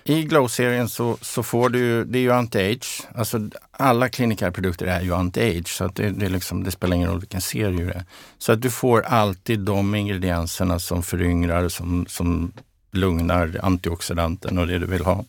I 0.04 0.24
Glow-serien 0.24 0.90
så, 0.90 1.18
så 1.22 1.44
får 1.44 1.70
du 1.70 2.04
det 2.06 2.20
är 2.20 2.22
ju 2.22 2.32
anti-age, 2.32 3.08
alltså 3.16 3.50
alla 3.72 4.10
klinikerprodukter 4.10 4.86
är 4.86 5.02
ju 5.02 5.12
anti-age 5.12 5.68
så 5.68 5.86
att 5.86 5.96
det, 5.96 6.10
det, 6.10 6.30
liksom, 6.30 6.64
det 6.64 6.72
spelar 6.72 6.96
ingen 6.96 7.10
roll 7.10 7.20
vilken 7.20 7.42
serie 7.42 7.86
det 7.86 7.92
är. 7.92 8.06
Så 8.38 8.52
att 8.52 8.62
du 8.62 8.70
får 8.70 9.02
alltid 9.02 9.60
de 9.60 9.96
ingredienserna 9.96 10.80
som 10.80 11.04
föryngrar, 11.04 11.70
som, 11.70 12.06
som 12.10 12.52
lugnar 12.92 13.60
antioxidanten 13.64 14.58
och 14.58 14.68
det 14.68 14.80
du 14.80 14.86
vill 14.86 15.06
ha. 15.06 15.26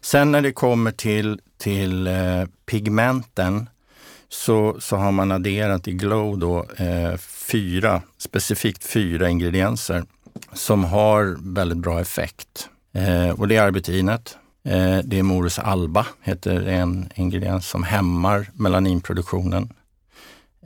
Sen 0.00 0.32
när 0.32 0.40
det 0.40 0.52
kommer 0.52 0.90
till, 0.90 1.40
till 1.58 2.06
eh, 2.06 2.44
pigmenten 2.66 3.68
så, 4.28 4.76
så 4.80 4.96
har 4.96 5.12
man 5.12 5.32
adderat 5.32 5.88
i 5.88 5.92
Glow 5.92 6.38
då 6.38 6.66
eh, 6.76 7.16
fyra, 7.16 8.02
specifikt 8.18 8.84
fyra 8.84 9.28
ingredienser 9.28 10.04
som 10.52 10.84
har 10.84 11.36
väldigt 11.54 11.78
bra 11.78 12.00
effekt. 12.00 12.68
Eh, 12.92 13.30
och 13.30 13.48
det 13.48 13.56
är 13.56 13.62
arbetinet. 13.62 14.36
Eh, 14.64 14.98
det 15.04 15.18
är 15.18 15.22
Morus 15.22 15.58
alba, 15.58 16.06
heter 16.22 16.66
en 16.66 17.08
ingrediens 17.14 17.68
som 17.68 17.82
hämmar 17.82 18.50
melaninproduktionen. 18.54 19.72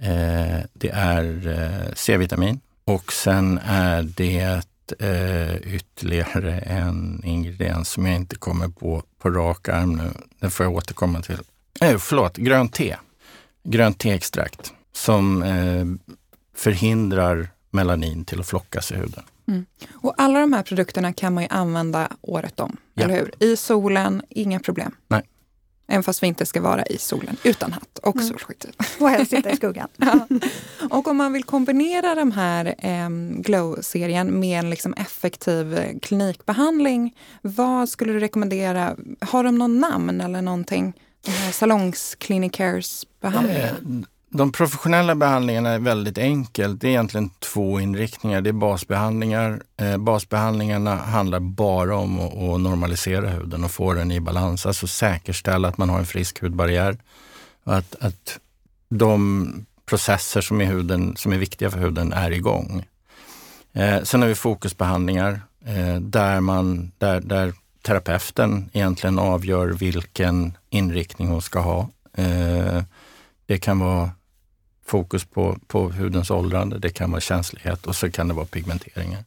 Eh, 0.01 0.61
det 0.73 0.90
är 0.92 1.49
eh, 1.49 1.94
C-vitamin 1.94 2.61
och 2.85 3.12
sen 3.12 3.61
är 3.64 4.03
det 4.03 4.62
eh, 4.99 5.75
ytterligare 5.75 6.59
en 6.59 7.23
ingrediens 7.25 7.88
som 7.88 8.07
jag 8.07 8.16
inte 8.16 8.37
kommer 8.37 8.68
på 8.68 9.03
på 9.18 9.31
rak 9.31 9.68
arm 9.68 9.92
nu. 9.92 10.11
Den 10.38 10.51
får 10.51 10.66
jag 10.66 10.75
återkomma 10.75 11.23
till. 11.23 11.38
Eh, 11.81 11.99
förlåt, 11.99 12.37
grönt 12.37 12.73
te. 12.73 12.96
Grönt 13.62 13.99
teextrakt 13.99 14.73
som 14.92 15.42
eh, 15.42 15.85
förhindrar 16.57 17.49
melanin 17.70 18.25
till 18.25 18.40
att 18.40 18.46
flockas 18.46 18.92
i 18.92 18.94
huden. 18.94 19.25
Mm. 19.49 19.66
Och 19.92 20.14
alla 20.16 20.40
de 20.40 20.53
här 20.53 20.62
produkterna 20.62 21.12
kan 21.12 21.35
man 21.35 21.42
ju 21.42 21.49
använda 21.51 22.09
året 22.20 22.61
om, 22.61 22.77
ja. 22.94 23.05
eller 23.05 23.14
hur? 23.14 23.33
I 23.38 23.57
solen, 23.57 24.23
inga 24.29 24.61
problem. 24.61 24.94
Nej. 25.09 25.23
Även 25.88 26.03
fast 26.03 26.23
vi 26.23 26.27
inte 26.27 26.46
ska 26.46 26.61
vara 26.61 26.87
i 26.87 26.99
solen 26.99 27.37
utan 27.44 27.73
hatt 27.73 27.99
och 27.99 28.16
mm. 28.16 28.29
solskydd. 28.29 28.66
Och 29.01 29.11
helst 29.11 29.31
sitta 29.31 29.51
i 29.51 29.57
skuggan. 29.57 29.88
ja. 29.96 30.27
Och 30.90 31.09
om 31.09 31.16
man 31.16 31.33
vill 31.33 31.44
kombinera 31.44 32.14
den 32.14 32.33
här 32.33 32.75
eh, 32.79 33.09
Glow-serien 33.40 34.40
med 34.40 34.59
en 34.59 34.70
liksom 34.70 34.94
effektiv 34.94 35.99
klinikbehandling, 36.03 37.16
vad 37.42 37.88
skulle 37.88 38.12
du 38.12 38.20
rekommendera? 38.20 38.96
Har 39.20 39.44
de 39.44 39.59
någon 39.59 39.81
namn 39.81 40.20
eller 40.20 40.42
någonting? 40.42 40.94
De 41.25 41.31
här 41.31 41.53
salongsklinikers 41.53 43.07
behandlingar? 43.21 43.69
Eh, 43.69 44.05
de 44.33 44.53
professionella 44.53 45.15
behandlingarna 45.15 45.71
är 45.71 45.79
väldigt 45.79 46.19
enkelt. 46.19 46.81
Det 46.81 46.87
är 46.87 46.91
egentligen 46.91 47.31
två 47.39 47.81
inriktningar. 47.81 48.41
Det 48.41 48.51
är 48.51 48.53
basbehandlingar. 48.53 49.63
Eh, 49.77 49.97
basbehandlingarna 49.97 50.97
handlar 50.97 51.41
bara 51.41 51.97
om 51.97 52.21
att, 52.21 52.61
normalisera 52.61 53.29
huden 53.29 53.65
och 53.65 53.71
få 53.71 53.93
den 53.93 54.11
i 54.11 54.21
balans. 54.21 54.67
Alltså 54.67 54.87
säkerställa 54.87 55.69
att 55.69 55.79
man 55.79 55.89
har 55.89 55.99
en 55.99 56.07
frisk 56.07 56.41
hudbarriär. 56.41 56.99
Att, 57.65 57.97
att 58.01 58.39
de 58.89 59.67
processer 59.87 60.41
som 60.41 60.61
är, 60.61 60.65
huden, 60.65 61.17
som 61.17 61.33
är 61.33 61.39
viktiga 61.39 61.71
för 61.71 61.79
huden 61.79 62.13
är 62.13 62.31
igång. 62.31 62.87
Eh, 63.73 64.03
sen 64.03 64.23
har 64.23 64.29
vi 64.29 64.35
fokusbehandlingar 64.35 65.41
där, 66.01 66.41
man, 66.41 66.93
där, 66.99 67.21
där 67.21 67.53
terapeuten 67.83 68.71
egentligen 68.73 69.19
avgör 69.19 69.69
vilken 69.69 70.57
inriktning 70.71 71.29
hon 71.29 71.43
ska 71.43 71.61
ha. 71.61 71.88
Eh, 72.14 72.83
det 73.47 73.59
kan 73.59 73.79
vara 73.79 74.11
fokus 74.87 75.25
på, 75.25 75.59
på 75.66 75.90
hudens 75.90 76.31
åldrande, 76.31 76.79
det 76.79 76.90
kan 76.90 77.11
vara 77.11 77.21
känslighet 77.21 77.87
och 77.87 77.97
så 77.97 78.11
kan 78.11 78.29
det 78.29 78.35
vara 78.35 78.47
pigmenteringar. 78.47 79.25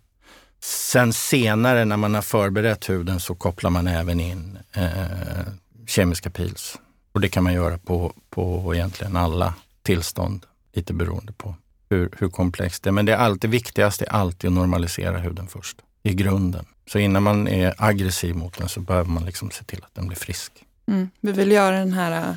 Sen 0.59 1.13
senare 1.13 1.85
när 1.85 1.97
man 1.97 2.15
har 2.15 2.21
förberett 2.21 2.89
huden 2.89 3.19
så 3.19 3.35
kopplar 3.35 3.69
man 3.69 3.87
även 3.87 4.19
in 4.19 4.57
eh, 4.73 5.47
kemiska 5.87 6.29
pils. 6.29 6.79
Och 7.11 7.21
det 7.21 7.29
kan 7.29 7.43
man 7.43 7.53
göra 7.53 7.77
på, 7.77 8.13
på 8.29 8.75
egentligen 8.75 9.15
alla 9.15 9.53
tillstånd, 9.81 10.45
lite 10.73 10.93
beroende 10.93 11.33
på 11.33 11.55
hur, 11.89 12.09
hur 12.17 12.29
komplext 12.29 12.83
det 12.83 12.89
är. 12.89 12.91
Men 12.91 13.05
det 13.05 13.13
är 13.13 13.17
alltid 13.17 13.49
viktigast 13.49 14.01
är 14.01 14.11
alltid 14.11 14.47
att 14.47 14.53
normalisera 14.53 15.17
huden 15.17 15.47
först, 15.47 15.77
i 16.03 16.13
grunden. 16.13 16.65
Så 16.87 16.99
innan 16.99 17.23
man 17.23 17.47
är 17.47 17.73
aggressiv 17.77 18.35
mot 18.35 18.57
den 18.57 18.69
så 18.69 18.79
behöver 18.79 19.09
man 19.09 19.25
liksom 19.25 19.51
se 19.51 19.63
till 19.63 19.83
att 19.83 19.95
den 19.95 20.07
blir 20.07 20.17
frisk. 20.17 20.65
Mm. 20.87 21.09
Vi 21.21 21.31
vill 21.31 21.51
göra 21.51 21.79
den 21.79 21.93
här 21.93 22.35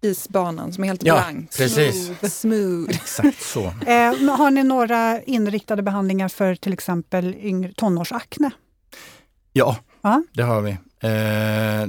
isbanan 0.00 0.72
som 0.72 0.84
är 0.84 0.88
helt 0.88 1.02
ja, 1.02 1.14
blank. 1.14 1.56
Precis. 1.56 2.04
Smooth. 2.04 2.28
Smooth. 2.30 2.90
Exakt 2.90 3.42
så. 3.42 3.64
eh, 3.86 4.36
har 4.36 4.50
ni 4.50 4.62
några 4.62 5.22
inriktade 5.22 5.82
behandlingar 5.82 6.28
för 6.28 6.54
till 6.54 6.72
exempel 6.72 7.34
yngre, 7.34 7.72
tonårsakne? 7.72 8.50
Ja, 9.52 9.76
ah? 10.00 10.18
det 10.32 10.42
har 10.42 10.60
vi. 10.60 10.70
Eh, 11.00 11.88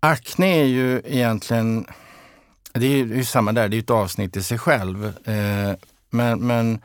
akne 0.00 0.46
är 0.46 0.64
ju 0.64 1.02
egentligen, 1.04 1.86
det 2.72 2.86
är 2.86 2.96
ju 2.96 3.24
samma 3.24 3.52
där, 3.52 3.68
det 3.68 3.76
är 3.76 3.78
ett 3.78 3.90
avsnitt 3.90 4.36
i 4.36 4.42
sig 4.42 4.58
själv. 4.58 5.06
Eh, 5.06 5.74
men, 6.10 6.46
men 6.46 6.80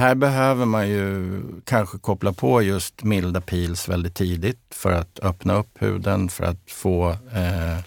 här 0.00 0.14
behöver 0.14 0.64
man 0.64 0.88
ju 0.88 1.42
kanske 1.64 1.98
koppla 1.98 2.32
på 2.32 2.62
just 2.62 3.02
milda 3.02 3.40
pils 3.40 3.88
väldigt 3.88 4.14
tidigt 4.14 4.60
för 4.70 4.92
att 4.92 5.20
öppna 5.22 5.54
upp 5.54 5.82
huden, 5.82 6.28
för 6.28 6.44
att 6.44 6.70
få 6.70 7.10
eh, 7.10 7.78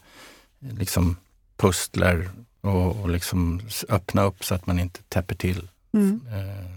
liksom 0.59 1.15
pustler 1.57 2.29
och, 2.61 3.01
och 3.01 3.09
liksom 3.09 3.61
öppna 3.89 4.23
upp 4.23 4.45
så 4.45 4.55
att 4.55 4.67
man 4.67 4.79
inte 4.79 5.03
täpper 5.03 5.35
till 5.35 5.69
mm. 5.93 6.21
eh, 6.27 6.69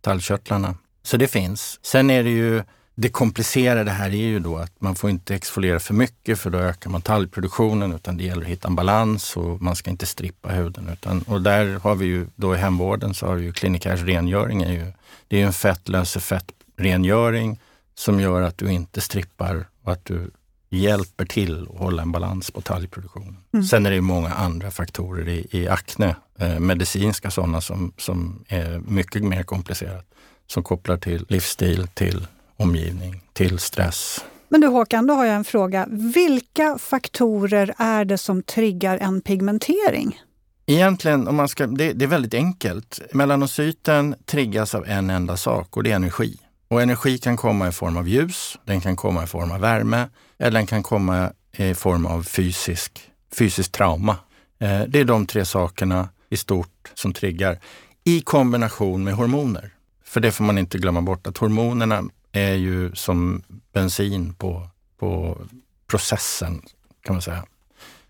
tallkörtlarna. 0.00 0.74
Så 1.02 1.16
det 1.16 1.28
finns. 1.28 1.78
Sen 1.82 2.10
är 2.10 2.24
det 2.24 2.30
ju 2.30 2.62
det 2.94 3.08
komplicerade 3.08 3.90
här 3.90 4.08
är 4.08 4.26
ju 4.26 4.38
då 4.38 4.56
att 4.56 4.80
man 4.80 4.94
får 4.94 5.10
inte 5.10 5.34
exfoliera 5.34 5.80
för 5.80 5.94
mycket 5.94 6.38
för 6.38 6.50
då 6.50 6.58
ökar 6.58 6.90
man 6.90 7.02
talgproduktionen 7.02 7.92
utan 7.92 8.16
det 8.16 8.24
gäller 8.24 8.42
att 8.42 8.48
hitta 8.48 8.68
en 8.68 8.76
balans 8.76 9.36
och 9.36 9.62
man 9.62 9.76
ska 9.76 9.90
inte 9.90 10.06
strippa 10.06 10.48
huden. 10.48 10.88
Utan, 10.92 11.22
och 11.22 11.42
där 11.42 11.78
har 11.78 11.94
vi 11.94 12.06
ju 12.06 12.26
då 12.36 12.54
i 12.54 12.58
hemvården 12.58 13.14
så 13.14 13.26
har 13.26 13.34
vi 13.34 13.44
ju 13.44 13.52
Clinicares 13.52 14.00
rengöring. 14.00 14.62
Är 14.62 14.72
ju, 14.72 14.92
det 15.28 15.36
är 15.36 15.40
ju 15.40 15.46
en 15.46 15.52
fettlöse 15.52 16.20
fettrengöring 16.20 17.58
som 17.94 18.20
gör 18.20 18.42
att 18.42 18.58
du 18.58 18.72
inte 18.72 19.00
strippar 19.00 19.66
och 19.82 19.92
att 19.92 20.04
du 20.04 20.30
hjälper 20.70 21.24
till 21.24 21.68
att 21.72 21.78
hålla 21.78 22.02
en 22.02 22.12
balans 22.12 22.50
på 22.50 22.60
talgproduktionen. 22.60 23.36
Mm. 23.54 23.64
Sen 23.64 23.86
är 23.86 23.90
det 23.90 24.00
många 24.00 24.30
andra 24.30 24.70
faktorer 24.70 25.28
i, 25.28 25.46
i 25.50 25.68
akne, 25.68 26.16
eh, 26.38 26.58
medicinska 26.58 27.30
sådana 27.30 27.60
som, 27.60 27.92
som 27.98 28.44
är 28.48 28.78
mycket 28.78 29.22
mer 29.22 29.42
komplicerat. 29.42 30.06
Som 30.46 30.62
kopplar 30.62 30.96
till 30.96 31.26
livsstil, 31.28 31.88
till 31.94 32.26
omgivning, 32.56 33.22
till 33.32 33.58
stress. 33.58 34.24
Men 34.48 34.60
du 34.60 34.66
Håkan, 34.66 35.06
då 35.06 35.14
har 35.14 35.24
jag 35.24 35.36
en 35.36 35.44
fråga. 35.44 35.86
Vilka 35.90 36.78
faktorer 36.78 37.74
är 37.78 38.04
det 38.04 38.18
som 38.18 38.42
triggar 38.42 38.98
en 38.98 39.20
pigmentering? 39.20 40.20
Egentligen, 40.66 41.28
om 41.28 41.36
man 41.36 41.48
ska, 41.48 41.66
det, 41.66 41.92
det 41.92 42.04
är 42.04 42.08
väldigt 42.08 42.34
enkelt. 42.34 43.00
Melanocyten 43.12 44.14
triggas 44.26 44.74
av 44.74 44.86
en 44.86 45.10
enda 45.10 45.36
sak 45.36 45.76
och 45.76 45.82
det 45.82 45.90
är 45.90 45.96
energi. 45.96 46.36
Och 46.68 46.82
energi 46.82 47.18
kan 47.18 47.36
komma 47.36 47.68
i 47.68 47.72
form 47.72 47.96
av 47.96 48.08
ljus, 48.08 48.58
den 48.64 48.80
kan 48.80 48.96
komma 48.96 49.24
i 49.24 49.26
form 49.26 49.50
av 49.50 49.60
värme 49.60 50.08
eller 50.38 50.58
den 50.58 50.66
kan 50.66 50.82
komma 50.82 51.32
i 51.56 51.74
form 51.74 52.06
av 52.06 52.22
fysisk, 52.22 53.10
fysisk 53.38 53.72
trauma. 53.72 54.16
Eh, 54.58 54.82
det 54.88 55.00
är 55.00 55.04
de 55.04 55.26
tre 55.26 55.44
sakerna 55.44 56.08
i 56.30 56.36
stort 56.36 56.92
som 56.94 57.12
triggar 57.12 57.58
i 58.04 58.20
kombination 58.20 59.04
med 59.04 59.14
hormoner. 59.14 59.70
För 60.04 60.20
det 60.20 60.32
får 60.32 60.44
man 60.44 60.58
inte 60.58 60.78
glömma 60.78 61.02
bort 61.02 61.26
att 61.26 61.38
hormonerna 61.38 62.02
är 62.34 62.54
ju 62.54 62.94
som 62.94 63.42
bensin 63.72 64.34
på, 64.34 64.68
på 64.98 65.38
processen 65.86 66.62
kan 67.02 67.14
man 67.14 67.22
säga. 67.22 67.44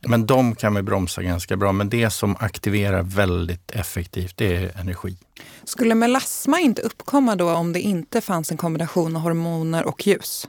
Men 0.07 0.27
de 0.27 0.55
kan 0.55 0.75
vi 0.75 0.83
bromsa 0.83 1.23
ganska 1.23 1.57
bra. 1.57 1.73
Men 1.73 1.89
det 1.89 2.11
som 2.11 2.37
aktiverar 2.41 3.03
väldigt 3.03 3.71
effektivt, 3.71 4.37
det 4.37 4.57
är 4.57 4.81
energi. 4.81 5.17
Skulle 5.65 5.95
melasma 5.95 6.61
inte 6.61 6.83
uppkomma 6.83 7.37
då 7.37 7.51
om 7.51 7.73
det 7.73 7.81
inte 7.81 8.21
fanns 8.21 8.51
en 8.51 8.57
kombination 8.57 9.17
av 9.17 9.23
hormoner 9.23 9.85
och 9.85 10.07
ljus? 10.07 10.49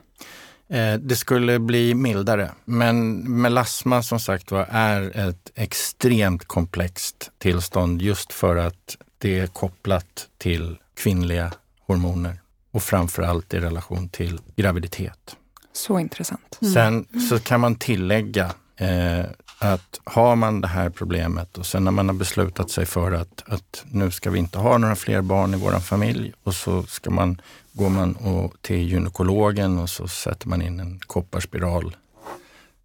Eh, 0.68 0.94
det 0.94 1.16
skulle 1.16 1.58
bli 1.58 1.94
mildare. 1.94 2.50
Men 2.64 3.18
melasma 3.40 4.02
som 4.02 4.20
sagt 4.20 4.50
var 4.50 4.66
är 4.70 5.28
ett 5.28 5.50
extremt 5.54 6.44
komplext 6.44 7.30
tillstånd 7.38 8.02
just 8.02 8.32
för 8.32 8.56
att 8.56 8.96
det 9.18 9.38
är 9.38 9.46
kopplat 9.46 10.28
till 10.38 10.78
kvinnliga 10.94 11.52
hormoner 11.86 12.40
och 12.76 12.82
framförallt 12.82 13.54
i 13.54 13.60
relation 13.60 14.08
till 14.08 14.40
graviditet. 14.56 15.36
Så 15.72 15.98
intressant. 15.98 16.58
Mm. 16.62 16.74
Sen 16.74 17.20
så 17.28 17.38
kan 17.38 17.60
man 17.60 17.74
tillägga 17.74 18.54
eh, 18.76 19.24
att 19.58 20.00
har 20.04 20.36
man 20.36 20.60
det 20.60 20.68
här 20.68 20.90
problemet 20.90 21.58
och 21.58 21.66
sen 21.66 21.84
när 21.84 21.90
man 21.90 22.08
har 22.08 22.14
beslutat 22.14 22.70
sig 22.70 22.86
för 22.86 23.12
att, 23.12 23.42
att 23.46 23.84
nu 23.90 24.10
ska 24.10 24.30
vi 24.30 24.38
inte 24.38 24.58
ha 24.58 24.78
några 24.78 24.96
fler 24.96 25.22
barn 25.22 25.54
i 25.54 25.56
vår 25.56 25.80
familj 25.80 26.32
och 26.42 26.54
så 26.54 26.82
ska 26.82 27.10
man, 27.10 27.40
går 27.72 27.88
man 27.88 28.16
och, 28.16 28.54
till 28.60 28.88
gynekologen 28.88 29.78
och 29.78 29.90
så 29.90 30.08
sätter 30.08 30.48
man 30.48 30.62
in 30.62 30.80
en 30.80 30.98
kopparspiral. 30.98 31.96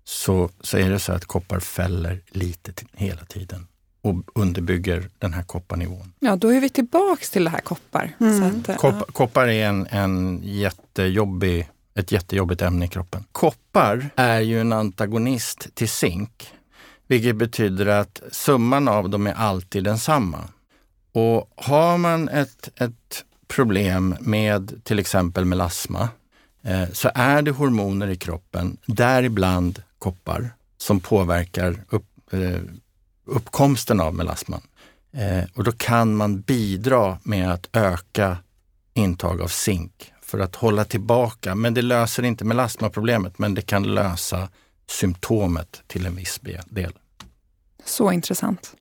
Så, 0.04 0.50
så 0.62 0.78
är 0.78 0.90
det 0.90 1.00
så 1.00 1.14
att 1.14 1.26
koppar 1.26 1.60
fäller 1.60 2.22
lite 2.30 2.74
hela 2.94 3.26
tiden 3.26 3.68
och 4.02 4.16
underbygger 4.36 5.10
den 5.18 5.34
här 5.34 5.44
kopparnivån. 5.44 6.14
Ja, 6.20 6.36
då 6.36 6.48
är 6.48 6.62
vi 6.62 6.70
tillbaks 6.70 7.30
till 7.30 7.44
det 7.44 7.50
här 7.50 7.60
koppar. 7.60 8.12
Mm. 8.20 8.44
Att, 8.44 8.78
Kopp, 8.78 8.96
ja. 9.00 9.06
Koppar 9.14 9.48
är 9.48 9.68
en, 9.68 9.88
en 9.90 10.42
jättejobbig, 10.44 11.70
ett 11.96 12.12
jättejobbigt 12.12 12.62
ämne 12.62 12.86
i 12.86 12.88
kroppen. 12.88 13.24
Koppar 13.32 14.10
är 14.16 14.40
ju 14.40 14.62
en 14.62 14.74
antagonist 14.74 15.76
till 15.76 15.90
zink 15.90 16.54
vilket 17.12 17.36
betyder 17.36 17.86
att 17.86 18.22
summan 18.32 18.88
av 18.88 19.10
dem 19.10 19.28
är 19.28 19.34
alltid 19.34 19.84
densamma. 19.84 20.40
Och 21.12 21.54
har 21.56 21.98
man 21.98 22.30
ett, 22.30 22.82
ett 22.82 23.26
problem 23.48 24.16
med 24.20 24.84
till 24.84 25.00
exempel 25.00 25.46
melasma 25.46 26.10
eh, 26.64 26.90
så 26.94 27.12
är 27.16 27.42
det 27.42 27.52
hormoner 27.52 28.08
i 28.08 28.16
kroppen, 28.16 28.78
däribland 28.86 29.84
koppar, 30.00 30.50
som 30.78 31.00
påverkar 31.00 31.84
upp, 31.90 32.34
eh, 32.34 32.62
uppkomsten 33.26 34.00
av 34.00 34.16
melasman. 34.16 34.62
Eh, 35.14 35.44
och 35.56 35.64
då 35.64 35.72
kan 35.72 36.16
man 36.16 36.42
bidra 36.42 37.18
med 37.24 37.52
att 37.52 37.70
öka 37.74 38.38
intag 38.94 39.42
av 39.42 39.48
zink 39.48 40.14
för 40.22 40.40
att 40.40 40.56
hålla 40.56 40.86
tillbaka. 40.86 41.56
Men 41.56 41.74
det 41.74 41.82
löser 41.82 42.24
inte 42.24 42.46
melasmaproblemet, 42.46 43.40
men 43.40 43.54
det 43.54 43.62
kan 43.62 43.84
lösa 43.84 44.50
symptomet 44.88 45.82
till 45.88 46.06
en 46.06 46.16
viss 46.16 46.40
del. 46.70 46.94
Så 47.86 48.12
intressant. 48.12 48.76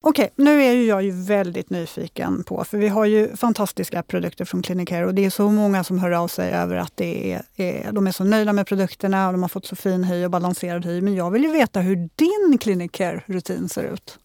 Okej, 0.00 0.30
nu 0.36 0.62
är 0.62 0.72
ju 0.72 0.84
jag 0.84 1.02
ju 1.02 1.10
väldigt 1.10 1.70
nyfiken 1.70 2.44
på, 2.44 2.64
för 2.64 2.78
vi 2.78 2.88
har 2.88 3.04
ju 3.04 3.36
fantastiska 3.36 4.02
produkter 4.02 4.44
från 4.44 4.62
Clinicare 4.62 5.06
och 5.06 5.14
det 5.14 5.24
är 5.24 5.30
så 5.30 5.50
många 5.50 5.84
som 5.84 5.98
hör 5.98 6.10
av 6.10 6.28
sig 6.28 6.52
över 6.52 6.76
att 6.76 6.96
det 6.96 7.32
är, 7.32 7.42
är, 7.56 7.92
de 7.92 8.06
är 8.06 8.12
så 8.12 8.24
nöjda 8.24 8.52
med 8.52 8.66
produkterna 8.66 9.26
och 9.26 9.32
de 9.32 9.42
har 9.42 9.48
fått 9.48 9.66
så 9.66 9.76
fin 9.76 10.04
hy 10.04 10.24
och 10.24 10.30
balanserad 10.30 10.84
hy. 10.84 11.00
Men 11.00 11.14
jag 11.14 11.30
vill 11.30 11.42
ju 11.42 11.52
veta 11.52 11.80
hur 11.80 11.96
din 11.96 12.58
Clinicare-rutin 12.58 13.68
ser 13.68 13.82
ut. 13.82 14.18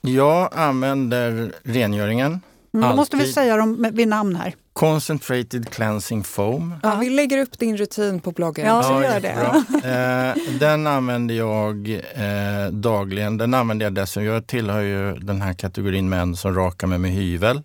Jag 0.00 0.48
använder 0.52 1.52
rengöringen. 1.62 2.40
Mm, 2.74 2.90
då 2.90 2.96
måste 2.96 3.16
vi 3.16 3.32
säga 3.32 3.56
dem 3.56 3.86
vid 3.92 4.08
namn 4.08 4.36
här. 4.36 4.54
Concentrated 4.72 5.70
Cleansing 5.70 6.24
Foam. 6.24 6.74
Ja, 6.82 6.94
vi 6.94 7.10
lägger 7.10 7.38
upp 7.38 7.58
din 7.58 7.76
rutin 7.76 8.20
på 8.20 8.30
bloggen. 8.32 8.66
Ja, 8.66 8.98
vi 8.98 9.04
gör 9.06 9.20
det. 9.20 10.34
eh, 10.36 10.58
den 10.58 10.86
använder 10.86 11.34
jag 11.34 11.88
eh, 12.14 12.72
dagligen. 12.72 13.38
Den 13.38 13.54
använder 13.54 13.86
jag 13.86 13.94
dessutom. 13.94 14.24
Jag 14.24 14.46
tillhör 14.46 14.80
ju 14.80 15.14
den 15.14 15.42
här 15.42 15.52
kategorin 15.52 16.08
män 16.08 16.36
som 16.36 16.54
rakar 16.54 16.86
mig 16.86 16.98
med 16.98 17.10
hyvel. 17.10 17.62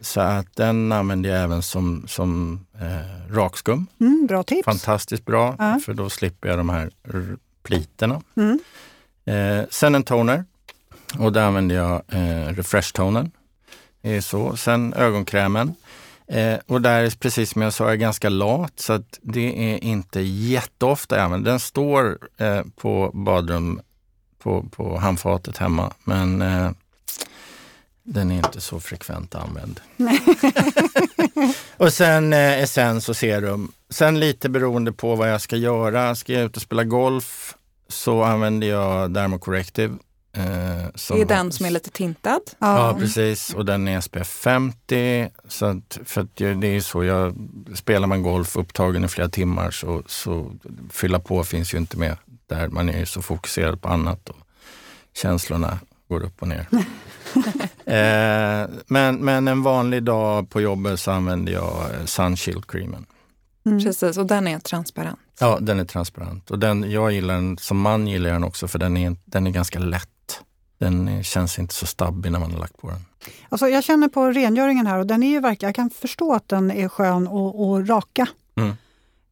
Så 0.00 0.20
att 0.20 0.56
den 0.56 0.92
använder 0.92 1.30
jag 1.30 1.42
även 1.42 1.62
som, 1.62 2.04
som 2.08 2.60
eh, 2.80 3.34
rakskum. 3.34 3.86
Mm, 4.00 4.26
bra 4.28 4.42
tips. 4.42 4.64
Fantastiskt 4.64 5.24
bra, 5.24 5.56
ja. 5.58 5.80
för 5.84 5.94
då 5.94 6.10
slipper 6.10 6.48
jag 6.48 6.58
de 6.58 6.68
här 6.68 6.90
pliterna. 7.62 8.22
Mm. 8.36 8.58
Eh, 9.24 9.66
sen 9.70 9.94
en 9.94 10.02
toner 10.02 10.44
och 11.18 11.32
där 11.32 11.42
använder 11.42 11.76
jag 11.76 12.02
eh, 12.08 12.54
Refresh-tonen. 12.54 13.30
Så. 14.20 14.56
Sen 14.56 14.94
ögonkrämen. 14.94 15.74
Eh, 16.26 16.58
och 16.66 16.82
där, 16.82 17.02
är 17.02 17.10
precis 17.10 17.50
som 17.50 17.62
jag 17.62 17.72
sa, 17.72 17.84
är 17.84 17.88
jag 17.88 17.98
ganska 17.98 18.28
lat 18.28 18.72
så 18.76 18.92
att 18.92 19.18
det 19.22 19.72
är 19.72 19.84
inte 19.84 20.20
jätteofta 20.20 21.16
jag 21.16 21.24
använder. 21.24 21.50
Den 21.50 21.60
står 21.60 22.18
eh, 22.36 22.62
på 22.76 23.10
badrum, 23.14 23.80
på, 24.38 24.62
på 24.62 24.98
handfatet 24.98 25.58
hemma, 25.58 25.92
men 26.04 26.42
eh, 26.42 26.70
den 28.02 28.30
är 28.30 28.36
inte 28.36 28.60
så 28.60 28.80
frekvent 28.80 29.34
använd. 29.34 29.80
och 31.76 31.92
sen 31.92 32.32
eh, 32.32 32.62
essens 32.62 33.08
och 33.08 33.16
serum. 33.16 33.72
Sen 33.90 34.20
lite 34.20 34.48
beroende 34.48 34.92
på 34.92 35.14
vad 35.16 35.32
jag 35.32 35.40
ska 35.40 35.56
göra. 35.56 36.14
Ska 36.14 36.32
jag 36.32 36.44
ut 36.44 36.56
och 36.56 36.62
spela 36.62 36.84
golf 36.84 37.54
så 37.88 38.22
använder 38.22 38.66
jag 38.66 39.10
Dermocorrective 39.10 39.96
Eh, 40.32 40.42
det 41.08 41.20
är 41.20 41.24
den 41.24 41.52
som 41.52 41.66
är 41.66 41.70
lite 41.70 41.90
tintad? 41.90 42.40
Ja, 42.58 42.88
ja 42.88 42.98
precis. 42.98 43.54
Och 43.54 43.64
den 43.64 43.88
är 43.88 44.00
SPF 44.00 44.28
50. 44.28 45.30
Så 45.48 45.66
att, 45.66 45.98
för 46.04 46.20
att 46.20 46.36
det 46.36 46.66
är 46.66 46.80
så, 46.80 47.04
jag, 47.04 47.48
spelar 47.74 48.06
man 48.06 48.22
golf 48.22 48.56
upptagen 48.56 49.04
i 49.04 49.08
flera 49.08 49.28
timmar 49.28 49.70
så, 49.70 50.02
så 50.06 50.52
fylla 50.90 51.18
på 51.18 51.44
finns 51.44 51.74
ju 51.74 51.78
inte 51.78 51.98
med 51.98 52.16
där. 52.46 52.68
Man 52.68 52.88
är 52.88 52.98
ju 52.98 53.06
så 53.06 53.22
fokuserad 53.22 53.82
på 53.82 53.88
annat 53.88 54.28
och 54.28 54.36
känslorna 55.14 55.78
går 56.08 56.24
upp 56.24 56.42
och 56.42 56.48
ner. 56.48 56.66
eh, 57.84 58.70
men, 58.86 59.16
men 59.16 59.48
en 59.48 59.62
vanlig 59.62 60.02
dag 60.02 60.50
på 60.50 60.60
jobbet 60.60 61.00
så 61.00 61.10
använder 61.10 61.52
jag 61.52 61.90
Sunshield 62.04 62.66
creamen. 62.66 63.06
Mm. 63.66 63.80
Precis, 63.80 64.18
och 64.18 64.26
den 64.26 64.48
är 64.48 64.58
transparent. 64.58 65.18
Ja, 65.40 65.58
den 65.60 65.80
är 65.80 65.84
transparent. 65.84 66.50
Och 66.50 66.58
den, 66.58 66.90
jag 66.90 67.12
gillar 67.12 67.34
den, 67.34 67.58
som 67.58 67.80
man 67.80 68.06
gillar 68.06 68.30
den 68.30 68.44
också 68.44 68.68
för 68.68 68.78
den 68.78 68.96
är, 68.96 69.16
den 69.24 69.46
är 69.46 69.50
ganska 69.50 69.78
lätt 69.78 70.08
den 70.78 71.24
känns 71.24 71.58
inte 71.58 71.74
så 71.74 71.86
stabbig 71.86 72.32
när 72.32 72.38
man 72.38 72.52
har 72.52 72.58
lagt 72.58 72.78
på 72.78 72.90
den. 72.90 73.04
Alltså 73.48 73.68
jag 73.68 73.84
känner 73.84 74.08
på 74.08 74.28
rengöringen 74.28 74.86
här 74.86 74.98
och 74.98 75.06
den 75.06 75.22
är 75.22 75.30
ju 75.30 75.40
verkligen, 75.40 75.68
jag 75.68 75.74
kan 75.74 75.90
förstå 75.90 76.34
att 76.34 76.48
den 76.48 76.70
är 76.70 76.88
skön 76.88 77.28
att 77.28 77.88
raka 77.88 78.26
mm. 78.56 78.76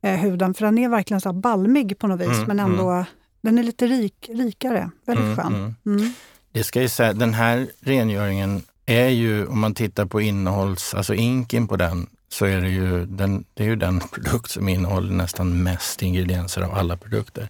eh, 0.02 0.20
huden 0.20 0.54
för 0.54 0.64
den 0.64 0.78
är 0.78 0.88
verkligen 0.88 1.20
så 1.20 1.32
balmig 1.32 1.98
på 1.98 2.06
något 2.06 2.20
vis 2.20 2.28
mm, 2.28 2.44
men 2.46 2.60
ändå 2.60 2.90
mm. 2.90 3.04
den 3.40 3.58
är 3.58 3.62
lite 3.62 3.86
rik, 3.86 4.30
rikare. 4.32 4.90
Väldigt 5.06 5.24
mm, 5.24 5.36
skön. 5.36 5.54
Mm. 5.54 5.74
Mm. 5.86 6.12
Det 6.52 6.64
ska 6.64 6.82
ju 6.82 6.88
säga, 6.88 7.12
den 7.12 7.34
här 7.34 7.68
rengöringen 7.80 8.62
är 8.86 9.08
ju, 9.08 9.46
om 9.46 9.60
man 9.60 9.74
tittar 9.74 10.06
på 10.06 10.20
innehålls, 10.20 10.94
alltså 10.94 11.14
inken 11.14 11.68
på 11.68 11.76
den, 11.76 12.06
så 12.28 12.46
är 12.46 12.60
det 12.60 12.68
ju 12.68 13.06
den, 13.06 13.44
det 13.54 13.64
är 13.64 13.68
ju 13.68 13.76
den 13.76 14.00
produkt 14.12 14.50
som 14.50 14.68
innehåller 14.68 15.12
nästan 15.12 15.62
mest 15.62 16.02
ingredienser 16.02 16.62
av 16.62 16.74
alla 16.74 16.96
produkter. 16.96 17.48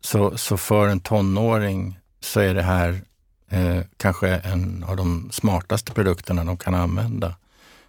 Så, 0.00 0.38
så 0.38 0.56
för 0.56 0.88
en 0.88 1.00
tonåring 1.00 1.98
så 2.20 2.40
är 2.40 2.54
det 2.54 2.62
här 2.62 3.00
eh, 3.48 3.80
kanske 3.96 4.28
en 4.28 4.84
av 4.88 4.96
de 4.96 5.30
smartaste 5.32 5.92
produkterna 5.92 6.44
de 6.44 6.56
kan 6.56 6.74
använda. 6.74 7.34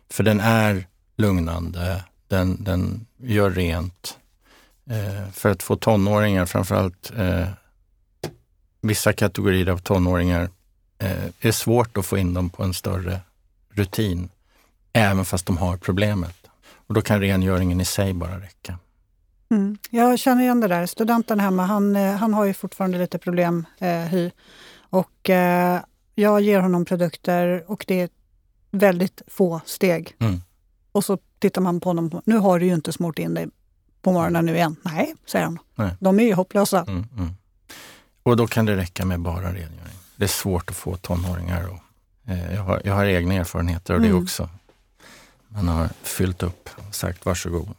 För 0.09 0.23
den 0.23 0.39
är 0.39 0.87
lugnande, 1.17 2.03
den, 2.27 2.63
den 2.63 3.05
gör 3.17 3.49
rent. 3.49 4.17
Eh, 4.89 5.31
för 5.31 5.49
att 5.49 5.63
få 5.63 5.75
tonåringar, 5.75 6.45
framförallt 6.45 7.11
eh, 7.17 7.47
vissa 8.81 9.13
kategorier 9.13 9.69
av 9.69 9.77
tonåringar, 9.77 10.49
eh, 10.99 11.25
är 11.41 11.51
svårt 11.51 11.97
att 11.97 12.05
få 12.05 12.17
in 12.17 12.33
dem 12.33 12.49
på 12.49 12.63
en 12.63 12.73
större 12.73 13.19
rutin, 13.69 14.29
även 14.93 15.25
fast 15.25 15.45
de 15.45 15.57
har 15.57 15.77
problemet. 15.77 16.35
Och 16.87 16.93
då 16.93 17.01
kan 17.01 17.21
rengöringen 17.21 17.81
i 17.81 17.85
sig 17.85 18.13
bara 18.13 18.39
räcka. 18.39 18.79
Mm. 19.51 19.77
Jag 19.89 20.19
känner 20.19 20.41
igen 20.41 20.59
det 20.59 20.67
där. 20.67 20.85
Studenten 20.85 21.39
hemma, 21.39 21.65
han, 21.65 21.95
eh, 21.95 22.15
han 22.15 22.33
har 22.33 22.45
ju 22.45 22.53
fortfarande 22.53 22.97
lite 22.97 23.17
problem, 23.17 23.65
eh, 23.79 23.89
hy. 23.89 24.31
Och 24.89 25.29
eh, 25.29 25.81
jag 26.15 26.41
ger 26.41 26.59
honom 26.59 26.85
produkter 26.85 27.63
och 27.67 27.85
det 27.87 28.01
är 28.01 28.09
väldigt 28.71 29.21
få 29.27 29.61
steg. 29.65 30.15
Mm. 30.19 30.41
Och 30.91 31.05
så 31.05 31.17
tittar 31.39 31.61
man 31.61 31.79
på 31.79 31.89
honom. 31.89 32.21
Nu 32.25 32.37
har 32.37 32.59
du 32.59 32.65
ju 32.65 32.73
inte 32.73 32.93
smort 32.93 33.19
in 33.19 33.33
dig 33.33 33.47
på 34.01 34.11
morgonen 34.11 34.45
nu 34.45 34.55
igen. 34.55 34.75
Nej, 34.81 35.15
säger 35.25 35.45
han. 35.45 35.59
Nej. 35.75 35.95
De 35.99 36.19
är 36.19 36.23
ju 36.23 36.33
hopplösa. 36.33 36.85
Mm, 36.87 37.05
mm. 37.17 37.33
Och 38.23 38.37
då 38.37 38.47
kan 38.47 38.65
det 38.65 38.77
räcka 38.77 39.05
med 39.05 39.19
bara 39.19 39.53
rengöring. 39.53 39.99
Det 40.15 40.23
är 40.23 40.27
svårt 40.27 40.69
att 40.69 40.75
få 40.75 40.97
tonåringar. 40.97 41.67
Och, 41.67 41.79
eh, 42.31 42.53
jag, 42.55 42.63
har, 42.63 42.81
jag 42.85 42.93
har 42.93 43.05
egna 43.05 43.33
erfarenheter 43.33 43.93
av 43.93 44.01
det 44.01 44.07
mm. 44.07 44.23
också. 44.23 44.49
Man 45.47 45.67
har 45.67 45.89
fyllt 46.03 46.43
upp 46.43 46.69
och 46.75 46.95
sagt 46.95 47.25
varsågod. 47.25 47.69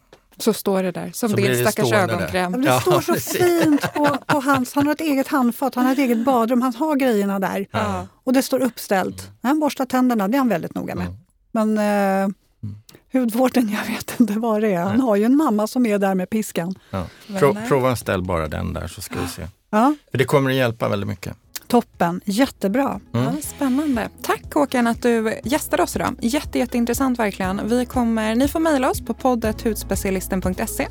Så 0.40 0.52
står 0.52 0.82
det 0.82 0.90
där, 0.90 1.10
som 1.14 1.30
så 1.30 1.36
din 1.36 1.66
stackars 1.66 1.92
ögonkräm. 1.92 2.52
Det, 2.52 2.58
det 2.58 2.66
ja, 2.66 2.80
står 2.80 3.00
så 3.00 3.14
fint 3.14 3.92
på, 3.94 4.16
på 4.26 4.40
hans, 4.40 4.74
han 4.74 4.86
har 4.86 4.92
ett 4.92 5.00
eget 5.00 5.28
handfat, 5.28 5.74
han 5.74 5.84
har 5.84 5.92
ett 5.92 5.98
eget 5.98 6.24
badrum, 6.24 6.62
han 6.62 6.74
har 6.74 6.96
grejerna 6.96 7.38
där. 7.38 7.66
Ja. 7.70 8.06
Och 8.24 8.32
det 8.32 8.42
står 8.42 8.60
uppställt. 8.60 9.20
Mm. 9.20 9.34
Han 9.42 9.60
borstar 9.60 9.86
tänderna, 9.86 10.28
det 10.28 10.36
är 10.36 10.38
han 10.38 10.48
väldigt 10.48 10.74
noga 10.74 10.94
med. 10.94 11.06
Mm. 11.06 11.18
Men 11.52 11.78
eh, 11.78 12.22
mm. 12.62 12.76
hudvården, 13.12 13.68
jag 13.68 13.94
vet 13.94 14.20
inte 14.20 14.32
vad 14.32 14.60
det 14.62 14.72
är. 14.72 14.82
Han 14.84 15.00
har 15.00 15.16
ju 15.16 15.24
en 15.24 15.36
mamma 15.36 15.66
som 15.66 15.86
är 15.86 15.98
där 15.98 16.14
med 16.14 16.30
piskan. 16.30 16.74
Ja. 16.90 17.06
Pro, 17.38 17.56
prova 17.68 17.96
ställ 17.96 18.22
bara 18.22 18.48
den 18.48 18.72
där 18.72 18.86
så 18.86 19.00
ska 19.00 19.20
vi 19.20 19.28
se. 19.28 19.46
Ja. 19.70 19.94
För 20.10 20.18
det 20.18 20.24
kommer 20.24 20.50
att 20.50 20.56
hjälpa 20.56 20.88
väldigt 20.88 21.08
mycket. 21.08 21.36
Toppen, 21.70 22.20
jättebra. 22.24 23.00
Mm. 23.14 23.26
Ja, 23.26 23.32
spännande. 23.42 24.08
Tack 24.22 24.54
Håkan 24.54 24.86
att 24.86 25.02
du 25.02 25.40
gästade 25.44 25.82
oss 25.82 25.96
idag. 25.96 26.14
Jätte, 26.20 26.58
jätteintressant 26.58 27.18
verkligen. 27.18 27.68
Vi 27.68 27.86
kommer, 27.86 28.34
ni 28.34 28.48
får 28.48 28.60
mejla 28.60 28.90
oss 28.90 29.00
på 29.00 29.14
poddet.hudspecialisten.se 29.14 30.86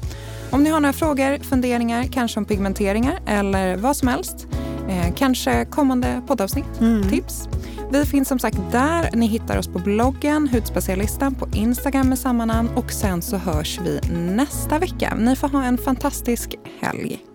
om 0.51 0.63
ni 0.63 0.69
har 0.69 0.79
några 0.79 0.93
frågor, 0.93 1.43
funderingar, 1.43 2.03
kanske 2.03 2.39
om 2.39 2.45
pigmenteringar 2.45 3.19
eller 3.25 3.77
vad 3.77 3.97
som 3.97 4.07
helst. 4.07 4.47
Eh, 4.89 5.13
kanske 5.15 5.65
kommande 5.65 6.21
poddavsnitt, 6.27 6.79
mm. 6.79 7.09
tips. 7.09 7.49
Vi 7.91 8.05
finns 8.05 8.27
som 8.27 8.39
sagt 8.39 8.57
där. 8.71 9.09
Ni 9.13 9.27
hittar 9.27 9.57
oss 9.57 9.67
på 9.67 9.79
bloggen 9.79 10.47
Hudspecialisten, 10.47 11.35
på 11.35 11.47
Instagram 11.53 12.09
med 12.09 12.19
samma 12.19 12.45
namn 12.45 12.69
och 12.75 12.91
sen 12.91 13.21
så 13.21 13.37
hörs 13.37 13.79
vi 13.83 13.99
nästa 14.11 14.79
vecka. 14.79 15.15
Ni 15.15 15.35
får 15.35 15.47
ha 15.47 15.63
en 15.63 15.77
fantastisk 15.77 16.55
helg. 16.79 17.28